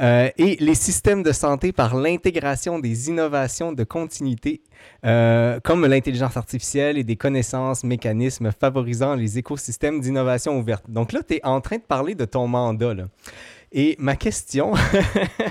[0.00, 4.62] Euh, et les systèmes de santé par l'intégration des innovations de continuité,
[5.04, 10.84] euh, comme l'intelligence artificielle et des connaissances, mécanismes favorisant les écosystèmes d'innovation ouverte.
[10.88, 12.94] Donc là, tu es en train de parler de ton mandat.
[12.94, 13.04] Là.
[13.72, 14.72] Et ma question,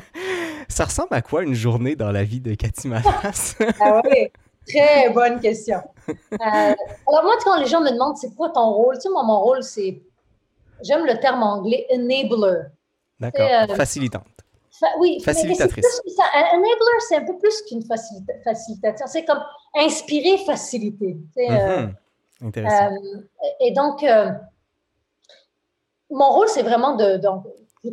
[0.69, 3.55] ça ressemble à quoi une journée dans la vie de Cathy Malas?
[3.81, 4.31] ah oui,
[4.65, 5.81] très bonne question.
[6.09, 9.23] Euh, alors moi, quand les gens me demandent c'est quoi ton rôle, tu sais, moi,
[9.23, 10.01] mon rôle, c'est,
[10.81, 12.61] j'aime le terme anglais, enabler.
[13.19, 13.75] D'accord, euh,
[14.99, 16.01] oui, facilitatrice.
[16.33, 19.07] Un enabler, c'est un peu plus qu'une facilita facilitation.
[19.07, 19.41] C'est comme
[19.75, 21.17] inspirer, faciliter.
[21.37, 21.93] Mm
[22.39, 22.95] Intéressant.
[23.59, 24.05] et donc,
[26.09, 27.45] mon rôle, c'est vraiment de, donc,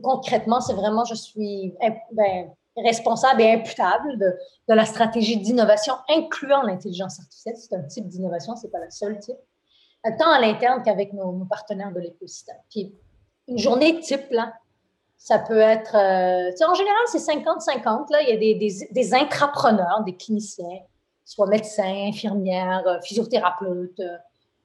[0.02, 1.74] concrètement, c'est vraiment, je suis
[2.12, 4.36] ben, responsable et imputable de,
[4.68, 7.56] de la stratégie d'innovation, incluant l'intelligence artificielle.
[7.56, 9.36] C'est un type d'innovation, c'est pas le seul type,
[10.18, 12.56] tant à l'interne qu'avec nos, partenaires de l'écosystème.
[12.70, 12.94] Puis,
[13.48, 14.54] une journée type, là,
[15.24, 18.12] ça peut être, euh, en général, c'est 50-50.
[18.12, 20.80] Là, il y a des, des, des, intrapreneurs, des cliniciens,
[21.24, 24.18] soit médecins, infirmières, euh, physiothérapeutes, euh,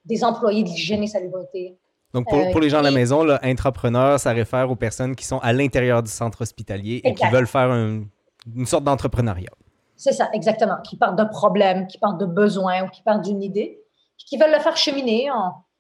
[0.04, 1.78] des employés de l'hygiène et salubrité,
[2.14, 5.26] donc, pour, pour, les gens à la maison, là, intrapreneur, ça réfère aux personnes qui
[5.26, 9.52] sont à l'intérieur du centre hospitalier et qui veulent faire une sorte d'entrepreneuriat.
[9.96, 10.78] C'est ça, exactement.
[10.84, 13.80] Qui partent d'un problème, qui partent de besoin ou qui partent d'une idée,
[14.18, 15.30] qui veulent le faire cheminer,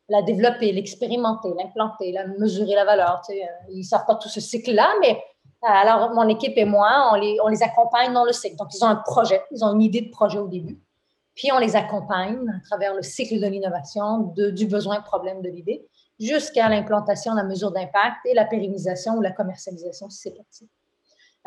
[0.09, 3.21] la développer, l'expérimenter, l'implanter, la mesurer la valeur.
[3.25, 5.11] Tu sais, euh, ils ne savent pas tout ce cycle-là, mais
[5.63, 8.55] euh, alors mon équipe et moi, on les, on les accompagne dans le cycle.
[8.55, 10.79] Donc, ils ont un projet, ils ont une idée de projet au début.
[11.35, 15.87] Puis, on les accompagne à travers le cycle de l'innovation, du besoin, problème, de l'idée
[16.19, 20.69] jusqu'à l'implantation la mesure d'impact et la pérennisation ou la commercialisation si c'est possible.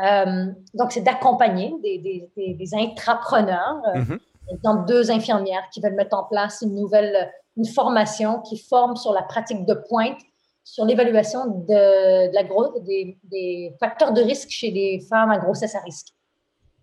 [0.00, 4.86] Euh, donc, c'est d'accompagner des, des, des, intrapreneurs, euh, mm-hmm.
[4.86, 9.22] deux infirmières qui veulent mettre en place une nouvelle une formation qui forme sur la
[9.22, 10.18] pratique de pointe,
[10.64, 12.42] sur l'évaluation de, la
[12.80, 16.08] des, des, facteurs de risque chez les femmes à grossesse à risque,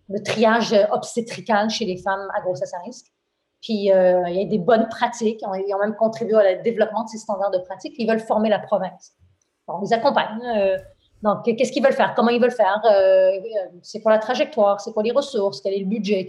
[0.08, 3.06] le triage obstétrical chez les femmes à grossesse à risque,
[3.60, 5.40] puis euh, il y a des bonnes pratiques.
[5.42, 7.94] Ils ont même contribué au développement de ces standards de pratique.
[7.98, 9.12] Ils veulent former la province.
[9.68, 10.40] on les accompagne.
[10.56, 10.78] Euh,
[11.22, 12.14] donc, qu'est-ce qu'ils veulent faire?
[12.14, 12.80] Comment ils veulent faire?
[12.86, 13.32] Euh,
[13.82, 14.80] c'est quoi la trajectoire?
[14.80, 15.60] C'est quoi les ressources?
[15.60, 16.28] Quel est le budget?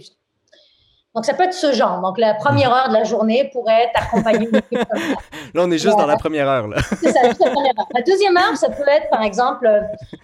[1.14, 2.00] Donc, ça peut être ce genre.
[2.00, 6.06] Donc, la première heure de la journée pourrait être accompagnée Là, on est juste dans
[6.06, 6.68] la première heure.
[6.98, 7.86] C'est ça, juste la première heure.
[7.94, 9.68] La deuxième heure, ça peut être, par exemple,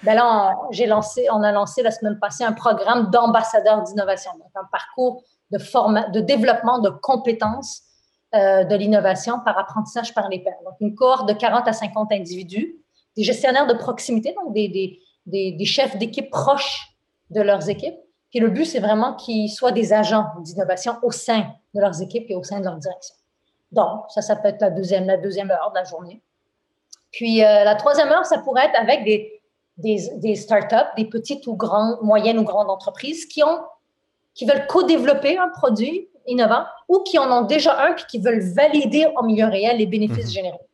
[0.02, 4.30] ben là, j'ai lancé, on a lancé la semaine passée un programme d'ambassadeurs d'innovation.
[4.38, 5.58] Donc, un parcours de,
[6.12, 7.82] de développement de compétences
[8.32, 10.58] de l'innovation par apprentissage par les pairs.
[10.64, 12.76] Donc, une cohorte de 40 à 50 individus,
[13.16, 16.94] des gestionnaires de proximité, donc des, des, des, des chefs d'équipe proches
[17.30, 17.96] de leurs équipes.
[18.30, 22.26] Puis le but, c'est vraiment qu'ils soient des agents d'innovation au sein de leurs équipes
[22.28, 23.14] et au sein de leur direction.
[23.72, 26.22] Donc, ça, ça peut être la deuxième, la deuxième heure de la journée.
[27.10, 29.40] Puis euh, la troisième heure, ça pourrait être avec des,
[29.78, 33.60] des, des startups, des petites ou grandes, moyennes ou grandes entreprises qui, ont,
[34.34, 38.42] qui veulent co-développer un produit innovant ou qui en ont déjà un puis qui veulent
[38.54, 40.32] valider au milieu réel les bénéfices mhm.
[40.32, 40.67] généraux.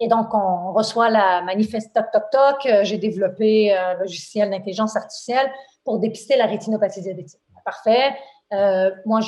[0.00, 2.66] Et donc, on reçoit la manifeste Toc Toc Toc.
[2.66, 5.50] Euh, j'ai développé un logiciel d'intelligence artificielle
[5.84, 7.40] pour dépister la rétinopathie diabétique.
[7.64, 8.14] Parfait.
[8.52, 9.20] Euh, moi,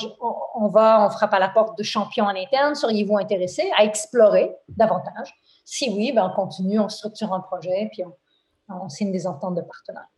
[0.54, 2.74] on, va, on frappe à la porte de champions en interne.
[2.74, 5.32] Seriez-vous intéressé à explorer davantage?
[5.64, 8.02] Si oui, ben on continue, on structure un projet, puis
[8.68, 10.08] on, signe des ententes de partenariat.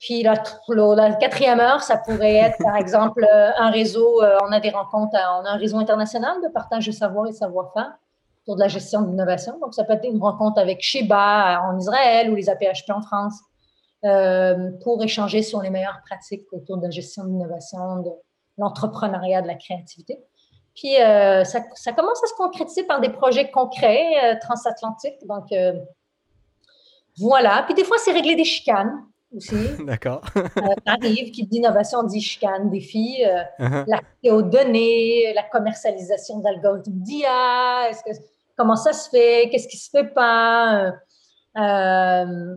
[0.00, 0.36] Puis la,
[1.14, 5.14] quatrième heure, ça pourrait être, par exemple, euh, un réseau, euh, on a des rencontres,
[5.14, 7.92] on a un réseau international de partage de savoir et savoir-faire
[8.48, 9.58] autour de la gestion de l'innovation.
[9.60, 13.34] Donc, ça peut être une rencontre avec Sheba en Israël ou les APHP en France
[14.06, 18.10] euh, pour échanger sur les meilleures pratiques autour de la gestion de l'innovation, de
[18.56, 20.18] l'entrepreneuriat, de la créativité.
[20.74, 25.18] Puis euh, ça, ça, commence à se concrétiser par des projets concrets euh, transatlantiques.
[25.26, 25.48] Donc
[27.18, 27.64] voilà.
[27.66, 29.04] Puis des fois, c'est régler des chicanes
[29.36, 29.56] aussi.
[29.84, 30.22] D'accord.
[30.86, 33.18] arrive, qui dit innovation dit chicane, défi,
[33.58, 33.84] uh-huh.
[33.86, 38.12] l'accès aux données, la commercialisation d'algorithmes d'IA, que,
[38.58, 40.92] comment ça se fait, qu'est-ce qui se fait pas?
[41.56, 42.56] Euh,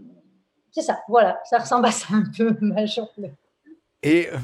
[0.72, 3.34] c'est ça, voilà, ça ressemble à ça un peu ma journée.
[4.04, 4.38] Et euh,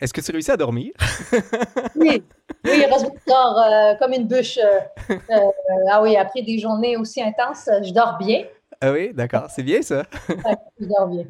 [0.00, 0.92] est-ce que tu réussis à dormir?
[1.96, 2.24] oui,
[2.64, 4.58] oui, heureusement, je dors euh, comme une bûche.
[4.58, 5.18] Euh,
[5.90, 8.44] ah oui, après des journées aussi intenses, je dors bien.
[8.80, 10.04] Ah oui, d'accord, c'est bien ça.
[10.80, 11.26] je dors bien.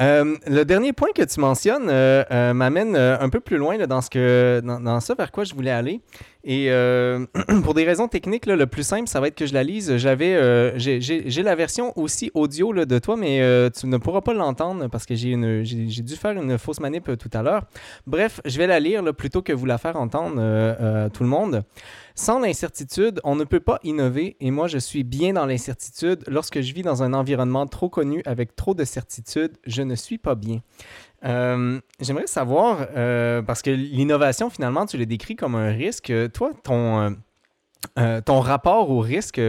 [0.00, 4.00] Euh, le dernier point que tu mentionnes euh, euh, m'amène un peu plus loin dans,
[4.00, 6.00] ce que, dans, dans, ça vers quoi je voulais aller.
[6.44, 6.68] Et
[7.64, 9.96] pour des raisons techniques, le plus simple, ça va être que je la lise.
[9.96, 15.06] J'avais, j'ai la version aussi audio de toi, mais tu ne pourras pas l'entendre parce
[15.06, 17.64] que j'ai dû faire une fausse manip tout à l'heure.
[18.06, 21.64] Bref, je vais la lire plutôt que vous la faire entendre tout le monde.
[22.14, 26.24] Sans l'incertitude, on ne peut pas innover et moi je suis bien dans l'incertitude.
[26.26, 30.18] Lorsque je vis dans un environnement trop connu avec trop de certitudes, je ne suis
[30.18, 30.60] pas bien.
[31.24, 36.12] Euh, j'aimerais savoir, euh, parce que l'innovation finalement, tu l'as décrit comme un risque.
[36.32, 37.16] Toi, ton,
[37.98, 39.40] euh, ton rapport au risque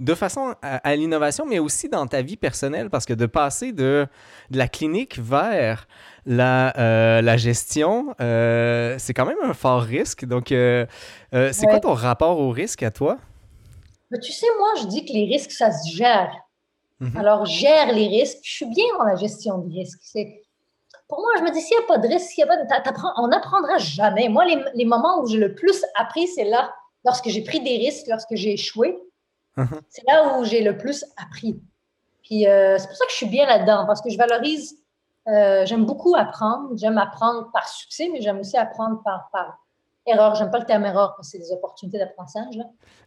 [0.00, 4.06] de façon à, l'innovation, mais aussi dans ta vie personnelle, parce que de passer de,
[4.50, 5.86] de la clinique vers
[6.26, 10.24] la, euh, la gestion, euh, c'est quand même un fort risque.
[10.24, 10.86] Donc, euh,
[11.30, 13.18] c'est quoi ton rapport au risque à toi?
[14.22, 16.32] tu sais, moi, je dis que les risques, ça se gère.
[17.00, 17.16] Mhm.
[17.16, 18.38] Alors, gère les risques.
[18.42, 20.00] Je suis bien dans la gestion des risques.
[21.08, 23.78] Pour moi, je me dis, s'il n'y a pas de risque, a pas on n'apprendra
[23.78, 24.28] jamais.
[24.28, 26.74] Moi, les, les, moments où j'ai le plus appris, c'est là,
[27.04, 28.98] lorsque j'ai pris des risques, lorsque j'ai échoué.
[29.56, 29.80] Mhm.
[29.88, 31.60] C'est là où j'ai le plus appris.
[32.22, 34.78] Puis, c'est pour ça que je suis bien là-dedans, parce que je valorise
[35.28, 36.76] euh, j'aime beaucoup apprendre.
[36.76, 39.58] J'aime apprendre par succès, mais j'aime aussi apprendre par, par
[40.06, 40.34] erreur.
[40.34, 42.54] J'aime pas le terme erreur parce que c'est des opportunités d'apprentissage.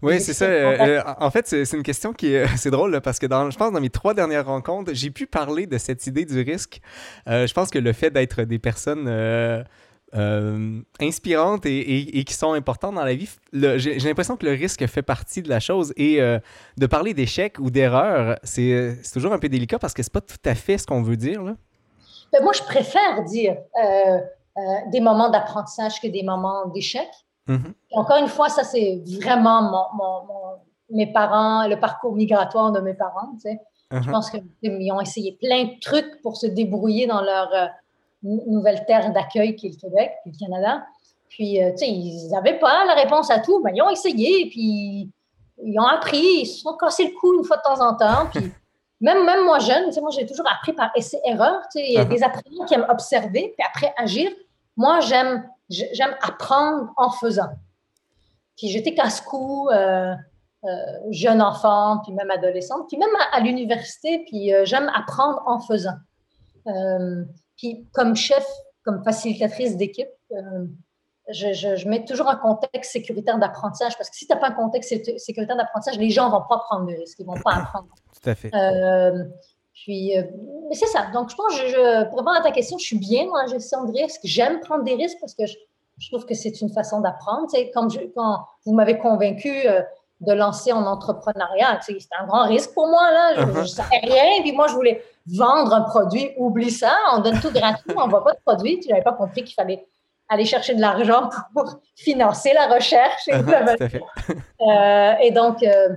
[0.01, 0.45] Oui, c'est ça.
[0.45, 3.57] Euh, euh, en fait, c'est une question qui est c'est drôle parce que dans, je
[3.57, 6.81] pense dans mes trois dernières rencontres, j'ai pu parler de cette idée du risque.
[7.25, 9.07] je pense que le fait d'être des personnes
[10.99, 15.01] inspirantes et, et, qui sont importantes dans la vie, j'ai l'impression que le risque fait
[15.01, 19.79] partie de la chose et de parler d'échec ou d'erreur, c'est toujours un peu délicat
[19.79, 21.55] parce que c'est pas tout à fait ce qu'on veut dire là.
[22.31, 24.19] Ben, moi, je préfère dire euh,
[24.57, 27.07] euh, des moments d'apprentissage que des moments d'échec.
[27.47, 27.73] Mm-hmm.
[27.93, 29.61] Encore une fois, ça, c'est vraiment
[29.93, 33.33] mon, mes parents, le parcours migratoire de mes parents.
[33.35, 33.59] Tu sais.
[33.91, 34.11] Je mm-hmm.
[34.11, 37.67] pense qu'ils ont essayé plein de trucs pour se débrouiller dans leur euh,
[38.23, 40.85] nouvelle terre d'accueil qui est le Québec, puis le Canada.
[41.29, 45.11] Puis, tu sais, ils n'avaient pas la réponse à tout, mais ils ont essayé, puis
[45.63, 48.27] ils ont appris, ils se sont cassés le cou une fois de temps en temps,
[48.33, 48.51] puis
[49.01, 51.61] même, même moi jeune, moi j'ai toujours appris par essai-erreur.
[51.75, 52.07] Il y a uh-huh.
[52.07, 54.31] des apprenants qui aiment observer, puis après agir.
[54.77, 57.49] Moi, j'aime, j'aime apprendre en faisant.
[58.57, 60.15] Puis j'étais casse-cou, euh,
[60.63, 60.67] euh,
[61.11, 65.97] jeune enfant, puis même adolescente, puis même à, l'université, puis euh, j'aime apprendre en faisant.
[67.57, 68.45] puis comme chef,
[68.83, 70.09] comme facilitatrice d'équipe,
[71.29, 75.17] je, mets toujours un contexte sécuritaire d'apprentissage parce que si tu n'as pas un contexte
[75.19, 77.89] sécuritaire d'apprentissage, les gens ne vont pas prendre de risques, ils ne vont pas apprendre.
[78.13, 78.53] Tout à fait.
[78.53, 79.23] Euh,
[79.83, 80.23] puis, euh,
[80.71, 81.07] c'est ça.
[81.13, 83.83] Donc, je pense, je, pour répondre à ta question, je suis bien dans la gestion
[83.83, 84.21] de risques.
[84.23, 87.47] J'aime prendre des risques parce que je, trouve que c'est une façon d'apprendre.
[87.51, 89.81] Tu sais, quand, quand vous m'avez convaincu euh,
[90.21, 93.11] de lancer en entrepreneuriat, tu sais, c'était un grand risque pour moi.
[93.11, 93.35] Là.
[93.35, 93.67] Je ne uh-huh.
[93.67, 94.41] savais rien.
[94.41, 96.31] Puis moi, je voulais vendre un produit.
[96.37, 96.95] Oublie ça.
[97.13, 97.93] On donne tout gratuit.
[97.95, 98.79] on ne voit pas de produit.
[98.79, 99.85] Tu n'avais pas compris qu'il fallait
[100.27, 103.27] aller chercher de l'argent pour financer la recherche.
[103.27, 103.33] Et,
[104.67, 105.89] euh, et donc, euh,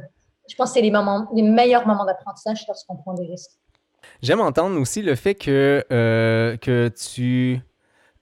[0.51, 3.53] je pense que c'est les, moments, les meilleurs moments d'apprentissage lorsqu'on prend des risques.
[4.23, 7.61] J'aime entendre aussi le fait que, euh, que tu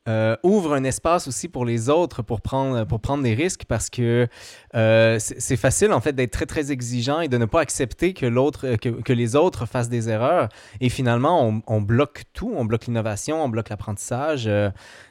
[0.09, 3.91] euh, ouvre un espace aussi pour les autres pour prendre, pour prendre des risques parce
[3.91, 4.27] que
[4.75, 8.25] euh, c'est facile en fait d'être très très exigeant et de ne pas accepter que,
[8.25, 10.49] l'autre, que, que, les autres fassent des erreurs
[10.81, 14.49] et finalement on, bloque tout, on bloque l'innovation, on bloque l'apprentissage.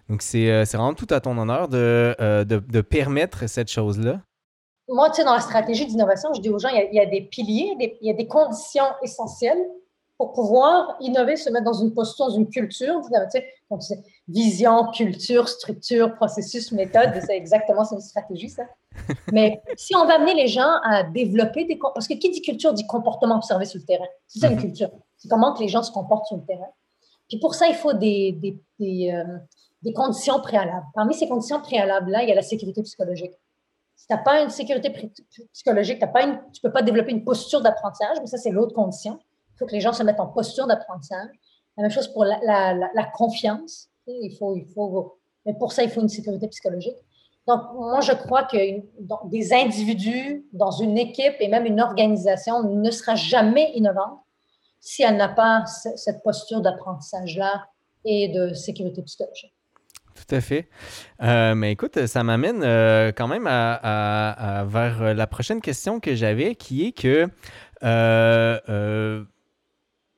[0.10, 4.22] Donc c'est, vraiment tout à ton honneur de, de, de permettre cette chose-là.
[4.90, 7.22] Moi, tu sais, dans la stratégie d'innovation, je dis aux gens, il y a, des
[7.22, 9.60] piliers, il y a des conditions essentielles
[10.18, 13.40] pour pouvoir innover, se mettre dans une posture, dans une culture, tu
[13.80, 18.64] sais, vision, culture, structure, processus, méthode, c'est exactement, c'est une stratégie, ça.
[19.32, 21.78] Mais si on va amener les gens à développer des...
[21.78, 24.08] Parce que qui dit culture dit comportement observé sur le terrain.
[24.28, 24.62] C'est ça une mhm.
[24.62, 24.90] culture.
[25.18, 26.70] C'est comment que les gens se comportent sur le terrain.
[27.30, 29.38] Puis pour ça, il faut des, des, des, euh,
[29.84, 30.86] des conditions préalables.
[30.96, 33.34] Parmi ces conditions préalables-là, il y a la sécurité psychologique.
[33.96, 34.92] Si tu n'as pas une sécurité
[35.54, 38.52] psychologique, as pas une, tu ne peux pas développer une posture d'apprentissage, mais ça, c'est
[38.52, 39.20] l'autre condition.
[39.58, 41.30] Il faut que les gens se mettent en posture d'apprentissage.
[41.78, 43.90] La même chose pour la, confiance.
[44.06, 46.96] Il faut, il faut, mais pour ça, il faut une sécurité psychologique.
[47.48, 48.58] Donc, moi, je crois que
[49.30, 54.20] des individus dans une équipe et même une organisation ne sera jamais innovante
[54.80, 57.66] si elle n'a pas cette posture d'apprentissage-là
[58.06, 59.54] et de sécurité psychologique.
[60.14, 60.68] Tout à fait.
[61.22, 66.56] Euh, mais écoute, ça m'amène euh, quand même à, vers la prochaine question que j'avais,
[66.56, 67.28] qui est que
[67.84, 69.24] euh,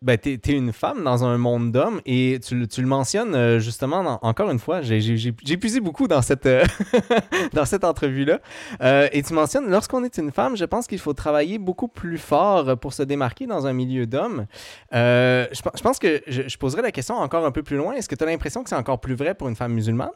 [0.02, 3.60] ben, tu es, une femme dans un monde d'hommes et tu, tu, le mentionnes euh,
[3.60, 4.82] justement encore une fois.
[4.82, 6.64] J'ai puisé beaucoup dans cette, euh,
[7.66, 8.40] cette entrevue-là.
[8.82, 12.18] Euh, et tu mentionnes, lorsqu'on est une femme, je pense qu'il faut travailler beaucoup plus
[12.18, 14.46] fort pour se démarquer dans un milieu d'hommes.
[14.94, 17.94] Je, je, pense que je, je, poserai la question encore un peu plus loin.
[17.94, 20.12] Est-ce que tu as l'impression que c'est encore plus vrai pour une femme musulmane?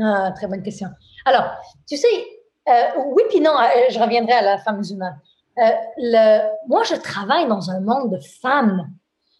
[0.00, 0.88] Ah, très bonne question.
[1.26, 1.50] Alors,
[1.86, 2.08] tu sais,
[2.66, 3.52] oui puis non,
[3.90, 5.20] je reviendrai à la femme musulmane.
[5.58, 8.88] Euh, le, moi, je travaille dans un monde de femmes.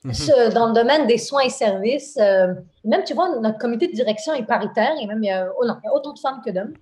[0.04, 0.52] Mhm.
[0.54, 2.54] dans le domaine des soins et services, euh,
[2.84, 5.66] même, tu vois, notre comité de direction est paritaire, et même, il y a, oh
[5.66, 6.72] non, il y a autant de femmes que d'hommes.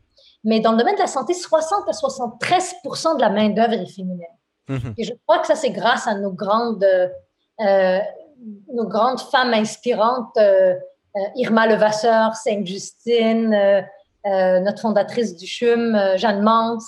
[0.45, 4.26] Mais dans le domaine de la santé, 60 à 73% de la main-d'œuvre est féminine.
[4.68, 4.95] Mhm.
[4.99, 7.99] Et je crois que ça, c'est grâce à nos grandes, euh,
[8.72, 10.39] nos grandes femmes inspirantes,
[11.37, 13.82] Irma Levasseur, Sainte-Justine,
[14.26, 16.78] notre fondatrice du CHUM, Jeanne Mans,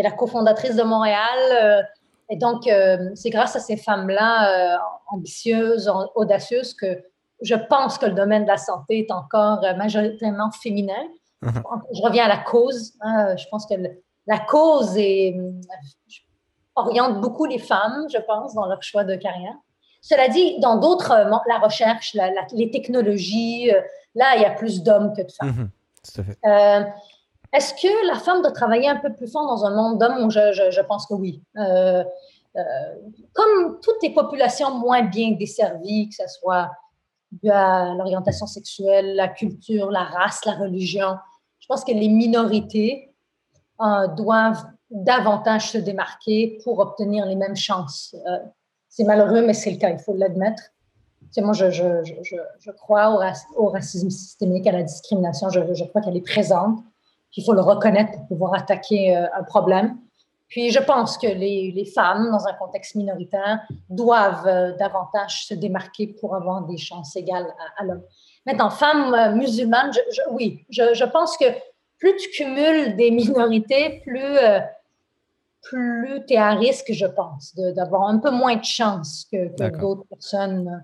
[0.00, 1.38] qui est la cofondatrice de Montréal.
[1.52, 1.82] Euh,
[2.30, 4.78] et donc, euh, c'est grâce à ces femmes-là euh,
[5.10, 7.02] ambitieuses, audacieuses, que
[7.42, 11.02] je pense que le domaine de la santé est encore majoritairement féminin.
[11.42, 11.62] Mhm.
[11.92, 12.92] Je reviens à la cause.
[13.00, 13.74] Hein, je pense que
[14.26, 15.36] la cause est,
[16.76, 19.54] oriente beaucoup les femmes, je pense, dans leur choix de carrière.
[20.02, 21.12] Cela dit, dans d'autres,
[21.46, 22.16] la recherche,
[22.52, 23.70] les technologies,
[24.14, 25.48] là, il y a plus d'hommes que de femmes.
[25.48, 25.70] Mhm.
[26.04, 26.92] Tout à fait.
[27.52, 30.30] Est-ce que la femme doit travailler un peu plus fort dans un monde d'hommes?
[30.30, 31.42] Je, pense que oui.
[31.56, 32.04] Euh,
[32.56, 32.60] euh,
[33.32, 36.70] comme toutes les populations moins bien desservies, que ce soit
[37.42, 41.16] l'orientation sexuelle, la culture, la race, la religion,
[41.58, 43.12] je pense que les minorités
[43.80, 48.14] euh, doivent davantage se démarquer pour obtenir les mêmes chances.
[48.88, 50.62] c'est malheureux, mais c'est le cas, il faut l'admettre.
[51.38, 53.10] moi, je, je, crois
[53.56, 55.48] au, racisme systémique, à la discrimination.
[55.48, 56.80] Je, crois qu'elle est présente
[57.30, 59.98] qu'il faut le reconnaître pour pouvoir attaquer euh, un problème.
[60.48, 65.54] Puis je pense que les, les femmes, dans un contexte minoritaire, doivent euh, davantage se
[65.54, 67.46] démarquer pour avoir des chances égales
[67.78, 68.02] à, l'homme.
[68.46, 71.44] Maintenant, femmes euh, musulmanes, je, oui, je, je, pense que
[71.98, 74.38] plus tu cumules des minorités, plus,
[75.62, 79.76] plus tu es à risque, je pense, d'avoir un peu moins de chances que, que
[79.76, 80.82] d'autres personnes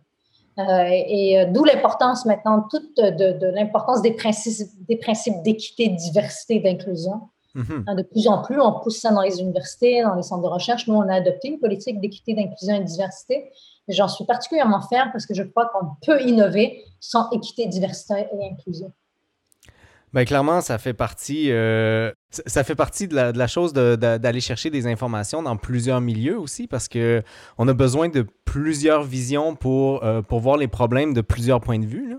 [0.58, 6.60] et euh, d'où l'importance maintenant toute de, l'importance des principes des principes d'équité, de diversité,
[6.60, 7.20] d'inclusion.
[7.54, 7.84] Mhm.
[7.86, 10.48] Hein, de plus en plus, on pousse ça dans les universités, dans les centres de
[10.48, 10.86] recherche.
[10.88, 13.50] Nous, on a adopté une politique d'équité, d'inclusion et de diversité.
[13.88, 18.50] J'en suis particulièrement fière parce que je crois qu'on peut innover sans équité, diversité et
[18.50, 18.92] inclusion.
[20.12, 22.10] Bien, clairement, ça fait partie, euh,
[22.46, 26.88] ça fait partie de la, chose d'aller chercher des informations dans plusieurs milieux aussi, parce
[26.88, 31.78] qu'on a besoin de plusieurs visions pour, euh, pour voir les problèmes de plusieurs points
[31.78, 32.16] de vue.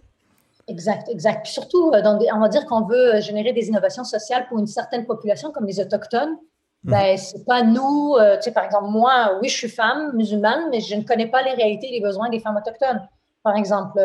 [0.68, 1.44] Exact, exact.
[1.44, 2.02] Puis surtout, euh,
[2.34, 5.80] on va dire qu'on veut générer des innovations sociales pour une certaine population, comme les
[5.80, 6.36] Autochtones.
[6.84, 6.92] Mhm.
[6.92, 10.82] Ben, c'est pas nous, tu sais, par exemple, moi, oui, je suis femme musulmane, mais
[10.82, 13.08] je ne connais pas les réalités et les besoins des femmes autochtones.
[13.44, 13.98] Par exemple,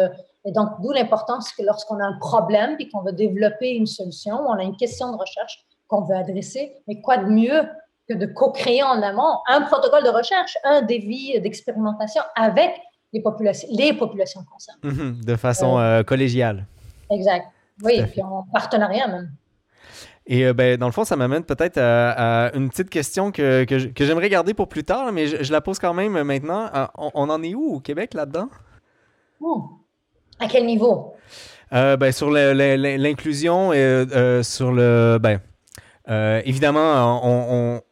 [0.45, 4.35] et donc, d'où l'importance que lorsqu'on a un problème et qu'on veut développer une solution,
[4.49, 7.63] on a une question de recherche qu'on veut adresser, mais quoi de mieux
[8.09, 12.73] que de co-créer en amont un protocole de recherche, un défi d'expérimentation avec
[13.13, 14.81] les populations, les populations concernées.
[14.83, 16.67] Mhm, de façon euh, euh, collégiale.
[17.11, 17.47] Exact.
[17.85, 19.31] Oui, et puis en partenariat même.
[20.27, 24.29] Et ben, dans le fond, ça m'amène peut-être à, une petite question que, que j'aimerais
[24.29, 26.71] garder pour plus tard, mais je, la pose quand même maintenant.
[26.97, 28.49] On, en est où au Québec là-dedans?
[29.41, 29.82] Hmm.
[30.43, 31.15] À quel niveau?
[31.71, 34.05] ben, sur l'inclusion et
[34.43, 35.19] sur le.
[35.21, 35.41] Ben,
[36.45, 37.83] évidemment, on,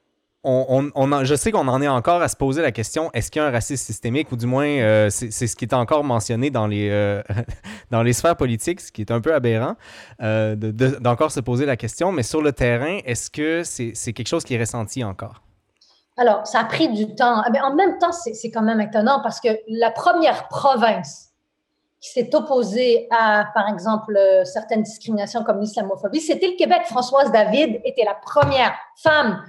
[0.42, 3.44] on, je sais qu'on en est encore à se poser la question est-ce qu'il y
[3.44, 6.66] a un racisme systémique ou du moins euh, c'est ce qui est encore mentionné dans
[6.66, 7.22] les, euh,
[7.90, 9.76] dans les sphères politiques, ce qui est un peu aberrant
[10.22, 12.12] euh, d'encore se poser la question.
[12.12, 15.42] Mais sur le terrain, est-ce que c'est quelque chose qui est ressenti encore?
[16.16, 17.42] Alors, ça a pris du temps.
[17.52, 21.29] Mais en même temps, c'est quand même étonnant parce que la première province
[22.00, 26.82] qui s'est opposée à, par exemple, certaines discriminations comme l'islamophobie, c'était le Québec.
[26.86, 29.42] Françoise David était la première femme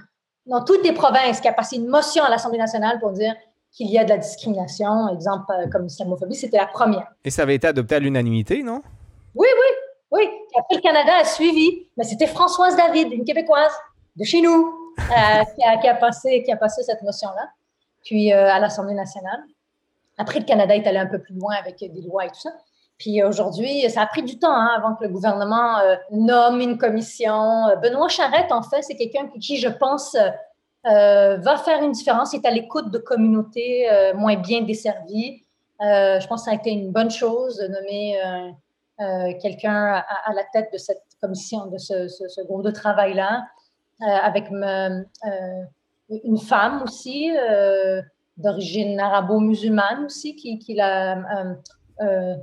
[0.46, 3.34] dans toutes les provinces qui a passé une motion à l'Assemblée nationale pour dire
[3.70, 7.10] qu'il y a de la discrimination, exemple euh, comme l'islamophobie, c'était la première.
[7.24, 8.82] Et ça avait été adopté à l'unanimité, non?
[9.34, 9.76] Oui, oui,
[10.10, 10.28] oui.
[10.58, 13.72] après, le Canada a suivi, mais c'était Françoise David, une Québécoise
[14.16, 15.44] de chez nous, euh,
[15.80, 17.48] qui, a, passé, qui a passé cette motion-là,
[18.04, 19.40] puis euh, à l'Assemblée nationale.
[20.18, 22.50] Après, le Canada est allé un peu plus loin avec des lois et tout ça.
[23.02, 26.78] Puis aujourd'hui, ça a pris du temps hein, avant que le gouvernement euh, nomme une
[26.78, 27.66] commission.
[27.66, 32.32] Euh, Benoît Charette, en fait, c'est quelqu'un qui, je pense, euh, va faire une différence.
[32.32, 35.42] Il est à l'écoute de communautés moins bien desservies.
[35.80, 38.20] je pense que ça a été une bonne chose de nommer
[39.40, 43.46] quelqu'un à, la tête de cette commission, de ce, groupe de travail-là,
[44.00, 47.32] avec une femme aussi,
[48.36, 51.18] d'origine arabo-musulmane aussi, qui, qui l'a
[52.00, 52.34] euh,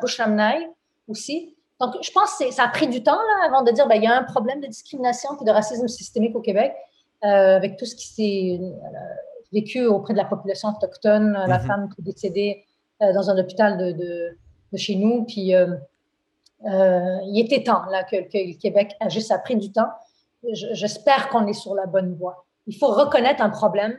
[0.00, 0.68] Bouchram Nai
[1.08, 1.54] aussi.
[1.80, 4.02] Donc, je pense que ça a pris du temps là, avant de dire qu'il ben,
[4.02, 6.74] y a un problème de discrimination et de racisme systémique au Québec,
[7.24, 8.98] euh, avec tout ce qui s'est euh,
[9.52, 11.66] vécu auprès de la population autochtone, la mhm.
[11.66, 12.64] femme qui est décédée
[13.00, 15.24] dans un hôpital de, de, chez nous.
[15.24, 15.52] Puis,
[16.64, 19.28] il était temps là, que, le Québec agisse.
[19.28, 19.88] Ça a pris du temps.
[20.52, 22.44] J'espère qu'on est sur la bonne voie.
[22.66, 23.96] Il faut reconnaître un problème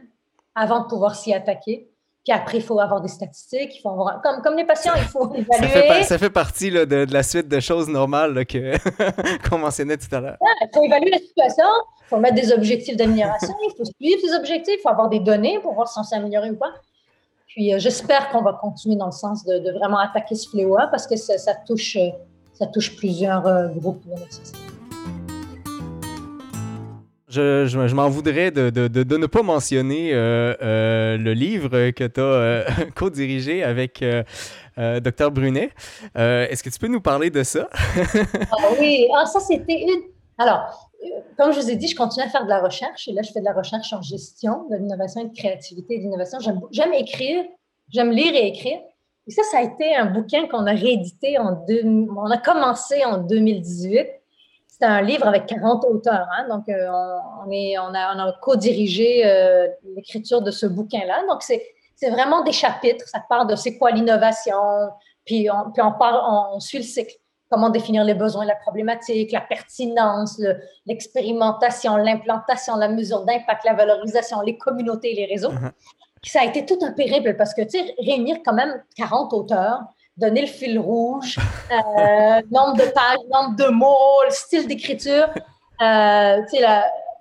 [0.56, 1.90] avant de pouvoir s'y attaquer.
[2.26, 4.22] Puis après, il faut avoir des statistiques, il faut avoir...
[4.22, 6.04] comme, comme les patients, il faut évaluer.
[6.04, 8.46] Ça fait, partie là, de, la suite de choses normales
[9.50, 10.38] qu'on mentionnait tout à l'heure.
[10.62, 11.66] il faut évaluer la situation,
[12.02, 15.22] il faut mettre des objectifs d'amélioration, il faut suivre ces objectifs, il faut avoir des
[15.22, 16.74] données pour voir si on s'est amélioré ou pas.
[17.48, 21.08] Puis euh, j'espère qu'on va continuer dans le sens de, vraiment attaquer ce fléau parce
[21.08, 21.98] que ça, touche,
[22.54, 24.69] ça touche plusieurs euh, groupes de société.
[27.30, 32.64] Je, m'en voudrais de, ne pas mentionner euh, euh, le livre que tu as euh,
[32.96, 34.04] co-dirigé avec
[34.78, 35.72] Dr Brunet.
[36.16, 37.70] Est-ce que tu peux nous parler de ça?
[37.74, 40.02] ah, oui, ah, ça c'était une...
[40.40, 40.90] Alors,
[41.38, 43.32] comme je vous ai dit, je continue à faire de la recherche et là, je
[43.32, 46.40] fais de la recherche en gestion, de l'innovation et de créativité et d'innovation.
[46.72, 47.44] J'aime écrire,
[47.90, 48.80] j'aime lire et écrire.
[49.28, 51.84] Et ça, ça a été un bouquin qu'on a réédité en deux...
[51.86, 54.08] On a commencé en 2018
[54.80, 56.28] c'est un livre avec 40 auteurs.
[56.38, 56.88] Hein, donc, euh,
[57.46, 61.24] on, est, on, a, on a co-dirigé euh, l'écriture de ce bouquin-là.
[61.28, 61.66] Donc, c'est,
[61.96, 63.06] c'est vraiment des chapitres.
[63.08, 64.56] Ça part de c'est quoi l'innovation,
[65.26, 67.16] puis on, puis on, suit le cycle.
[67.50, 70.40] Comment définir les besoins, la problématique, la pertinence,
[70.86, 75.52] l'expérimentation, l'implantation, la mesure d'impact, la valorisation, les communautés, les réseaux.
[75.52, 75.72] Uh-huh.
[76.24, 79.82] Ça a été tout un périple parce que, tu sais, réunir quand même 40 auteurs,
[80.20, 81.38] donner le fil rouge,
[81.72, 85.30] euh, nombre de pages, nombre de mots, le style d'écriture.
[85.82, 86.42] Euh,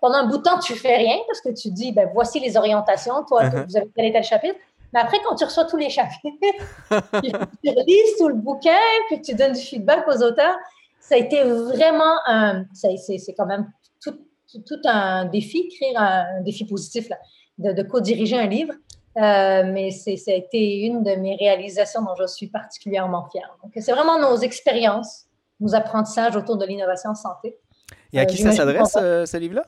[0.01, 2.57] pendant un bout de temps, tu fais rien parce que tu dis, ben, voici les
[2.57, 3.67] orientations, toi, uh-huh.
[3.67, 4.57] vous avez tel et tel chapitre.
[4.93, 6.39] Mais après, quand tu reçois tous les chapitres,
[7.63, 8.79] tu lises tout le bouquin,
[9.09, 10.57] puis tu donnes du feedback aux auteurs,
[11.01, 12.65] ça a été vraiment un.
[12.73, 13.71] C'est quand même
[14.03, 14.19] tout,
[14.67, 17.19] tout, un défi, écrire un, défi positif, là,
[17.59, 18.73] de, de co-diriger un livre.
[19.19, 23.57] Euh, mais ça a été une de mes réalisations dont je suis particulièrement fière.
[23.63, 25.25] Donc, c'est vraiment nos expériences,
[25.59, 27.59] nos apprentissages autour de l'innovation en santé.
[28.13, 29.67] Et à qui ça s'adresse, euh, ce livre-là?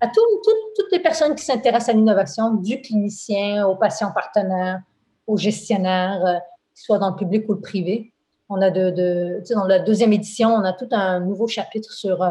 [0.00, 4.80] À toutes les personnes qui s'intéressent à l'innovation, du clinicien aux patients partenaires,
[5.26, 6.38] aux gestionnaires, euh,
[6.74, 8.12] soit dans le public ou le privé.
[8.50, 12.22] On a de, de dans la deuxième édition, on a tout un nouveau chapitre sur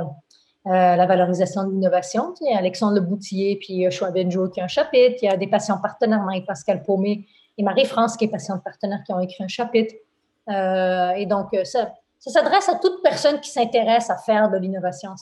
[0.68, 2.34] euh, la valorisation de l'innovation.
[2.42, 5.18] Y a Alexandre Leboutillier puis Choix Benjo qui a un chapitre.
[5.22, 9.14] Il y a des patients partenaires, Marie-Pascal Paumé et Marie-France qui est patiente partenaire qui
[9.14, 9.96] ont écrit un chapitre.
[10.50, 14.58] Euh, et donc, euh, ça, ça s'adresse à toute personne qui s'intéresse à faire de
[14.58, 15.16] l'innovation en.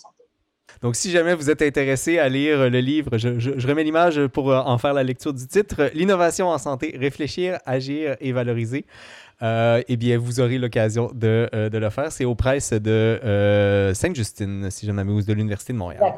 [0.81, 4.47] Donc, si jamais vous êtes intéressé à lire le livre, je, je remets l'image pour
[4.47, 8.85] en faire la lecture du titre L'innovation en santé, réfléchir, agir et valoriser.
[9.41, 12.11] Euh, eh bien, vous aurez l'occasion de, euh, de, le faire.
[12.11, 16.15] C'est aux presses de euh, Sainte-Justine, si j'en avais ou de l'Université de Montréal.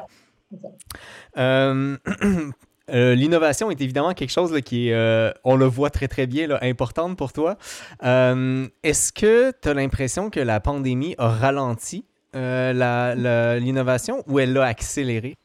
[2.90, 6.48] Euh, l'innovation est évidemment quelque chose qui est, euh, on le voit très très bien,
[6.48, 7.56] là, importante pour toi.
[8.02, 12.04] Euh, est-ce que tu as l'impression que la pandémie a ralenti
[12.34, 15.36] l'innovation ou elle l'a accéléré?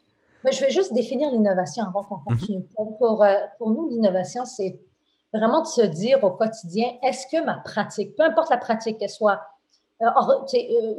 [0.49, 2.39] je vais juste définir l'innovation avant qu'on mhm.
[2.39, 2.63] continue.
[2.75, 3.25] pour,
[3.57, 4.79] pour, nous, l'innovation, c'est
[5.33, 9.09] vraiment de se dire au quotidien, est-ce que ma pratique, peu importe la pratique, qu'elle
[9.09, 9.41] soit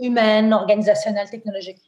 [0.00, 1.78] humaine, organisationnelle, technologique,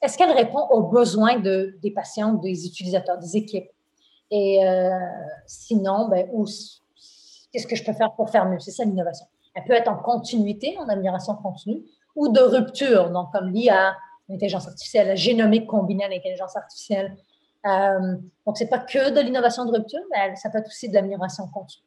[0.00, 3.68] est-ce qu'elle répond aux besoins de, des patients, des utilisateurs, des équipes?
[4.30, 4.90] Et euh,
[5.46, 6.28] sinon, ben,
[7.52, 8.60] qu'est-ce que je peux faire pour faire mieux?
[8.60, 9.26] C'est ça l'innovation.
[9.54, 11.82] Elle peut être en continuité, en amélioration continue,
[12.16, 13.94] ou de rupture, donc comme l'IA,
[14.28, 17.16] l'intelligence artificielle, la génomique combinée à l'intelligence artificielle.
[17.66, 20.88] Euh, donc, ce n'est pas que de l'innovation de rupture, mais ça peut être aussi
[20.88, 21.86] de l'amélioration continue.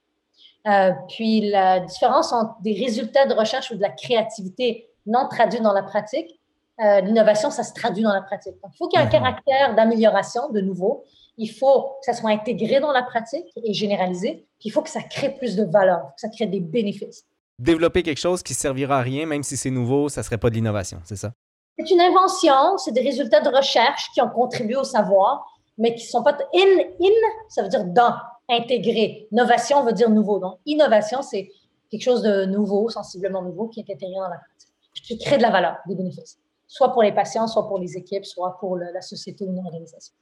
[0.67, 5.61] Euh, puis, la différence entre des résultats de recherche ou de la créativité non traduits
[5.61, 6.39] dans la pratique,
[6.79, 8.53] euh, l'innovation, ça se traduit dans la pratique.
[8.61, 9.11] Donc, il faut qu'il y ait un mhm.
[9.11, 11.05] caractère d'amélioration, de nouveau,
[11.37, 14.47] il faut que ça soit intégré dans la pratique et généralisé.
[14.59, 17.25] Puis il faut que ça crée plus de valeur, que ça crée des bénéfices.
[17.59, 20.55] Développer quelque chose qui servira à rien, même si c'est nouveau, ça serait pas de
[20.55, 21.31] l'innovation, c'est ça?
[21.79, 25.45] C'est une invention, c'est des résultats de recherche qui ont contribué au savoir,
[25.77, 27.09] mais qui ne sont pas in, in,
[27.49, 28.13] ça veut dire dans,
[28.49, 29.27] intégré.
[29.31, 30.39] Innovation veut dire nouveau.
[30.39, 31.49] Donc, innovation, c'est
[31.89, 34.71] quelque chose de nouveau, sensiblement nouveau, qui est intégré dans la pratique.
[34.93, 38.25] Qui crée de la valeur, des bénéfices, soit pour les patients, soit pour les équipes,
[38.25, 40.15] soit pour la société ou une organisation.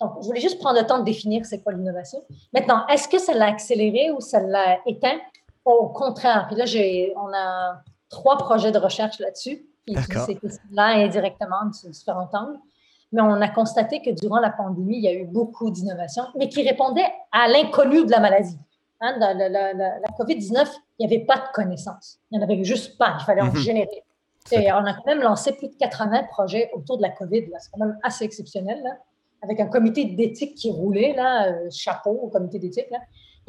[0.00, 2.22] Donc, je voulais juste prendre le temps de définir c'est quoi l'innovation.
[2.52, 5.18] Maintenant, est-ce que ça l'a accéléré ou ça l'a éteint?
[5.64, 6.46] Au contraire.
[6.48, 11.90] Puis là, j'ai, on a trois projets de recherche là-dessus qui utilisent là indirectement sur
[11.90, 12.58] différents angles.
[13.12, 16.48] Mais on a constaté que durant la pandémie, il y a eu beaucoup d'innovations, mais
[16.48, 18.58] qui répondaient à l'inconnu de la maladie.
[19.00, 22.20] Hein, dans la, la, COVID-19, il n'y avait pas de connaissances.
[22.30, 23.16] Il n'y en avait juste pas.
[23.18, 23.56] Il fallait en mhm.
[23.56, 24.04] générer.
[24.52, 27.46] Et on a quand même lancé plus de 80 projets autour de la COVID.
[27.58, 28.80] C'est quand même assez exceptionnel.
[28.82, 28.92] Là
[29.42, 32.86] avec un comité d'éthique qui roulait, là, euh, chapeau au comité d'éthique.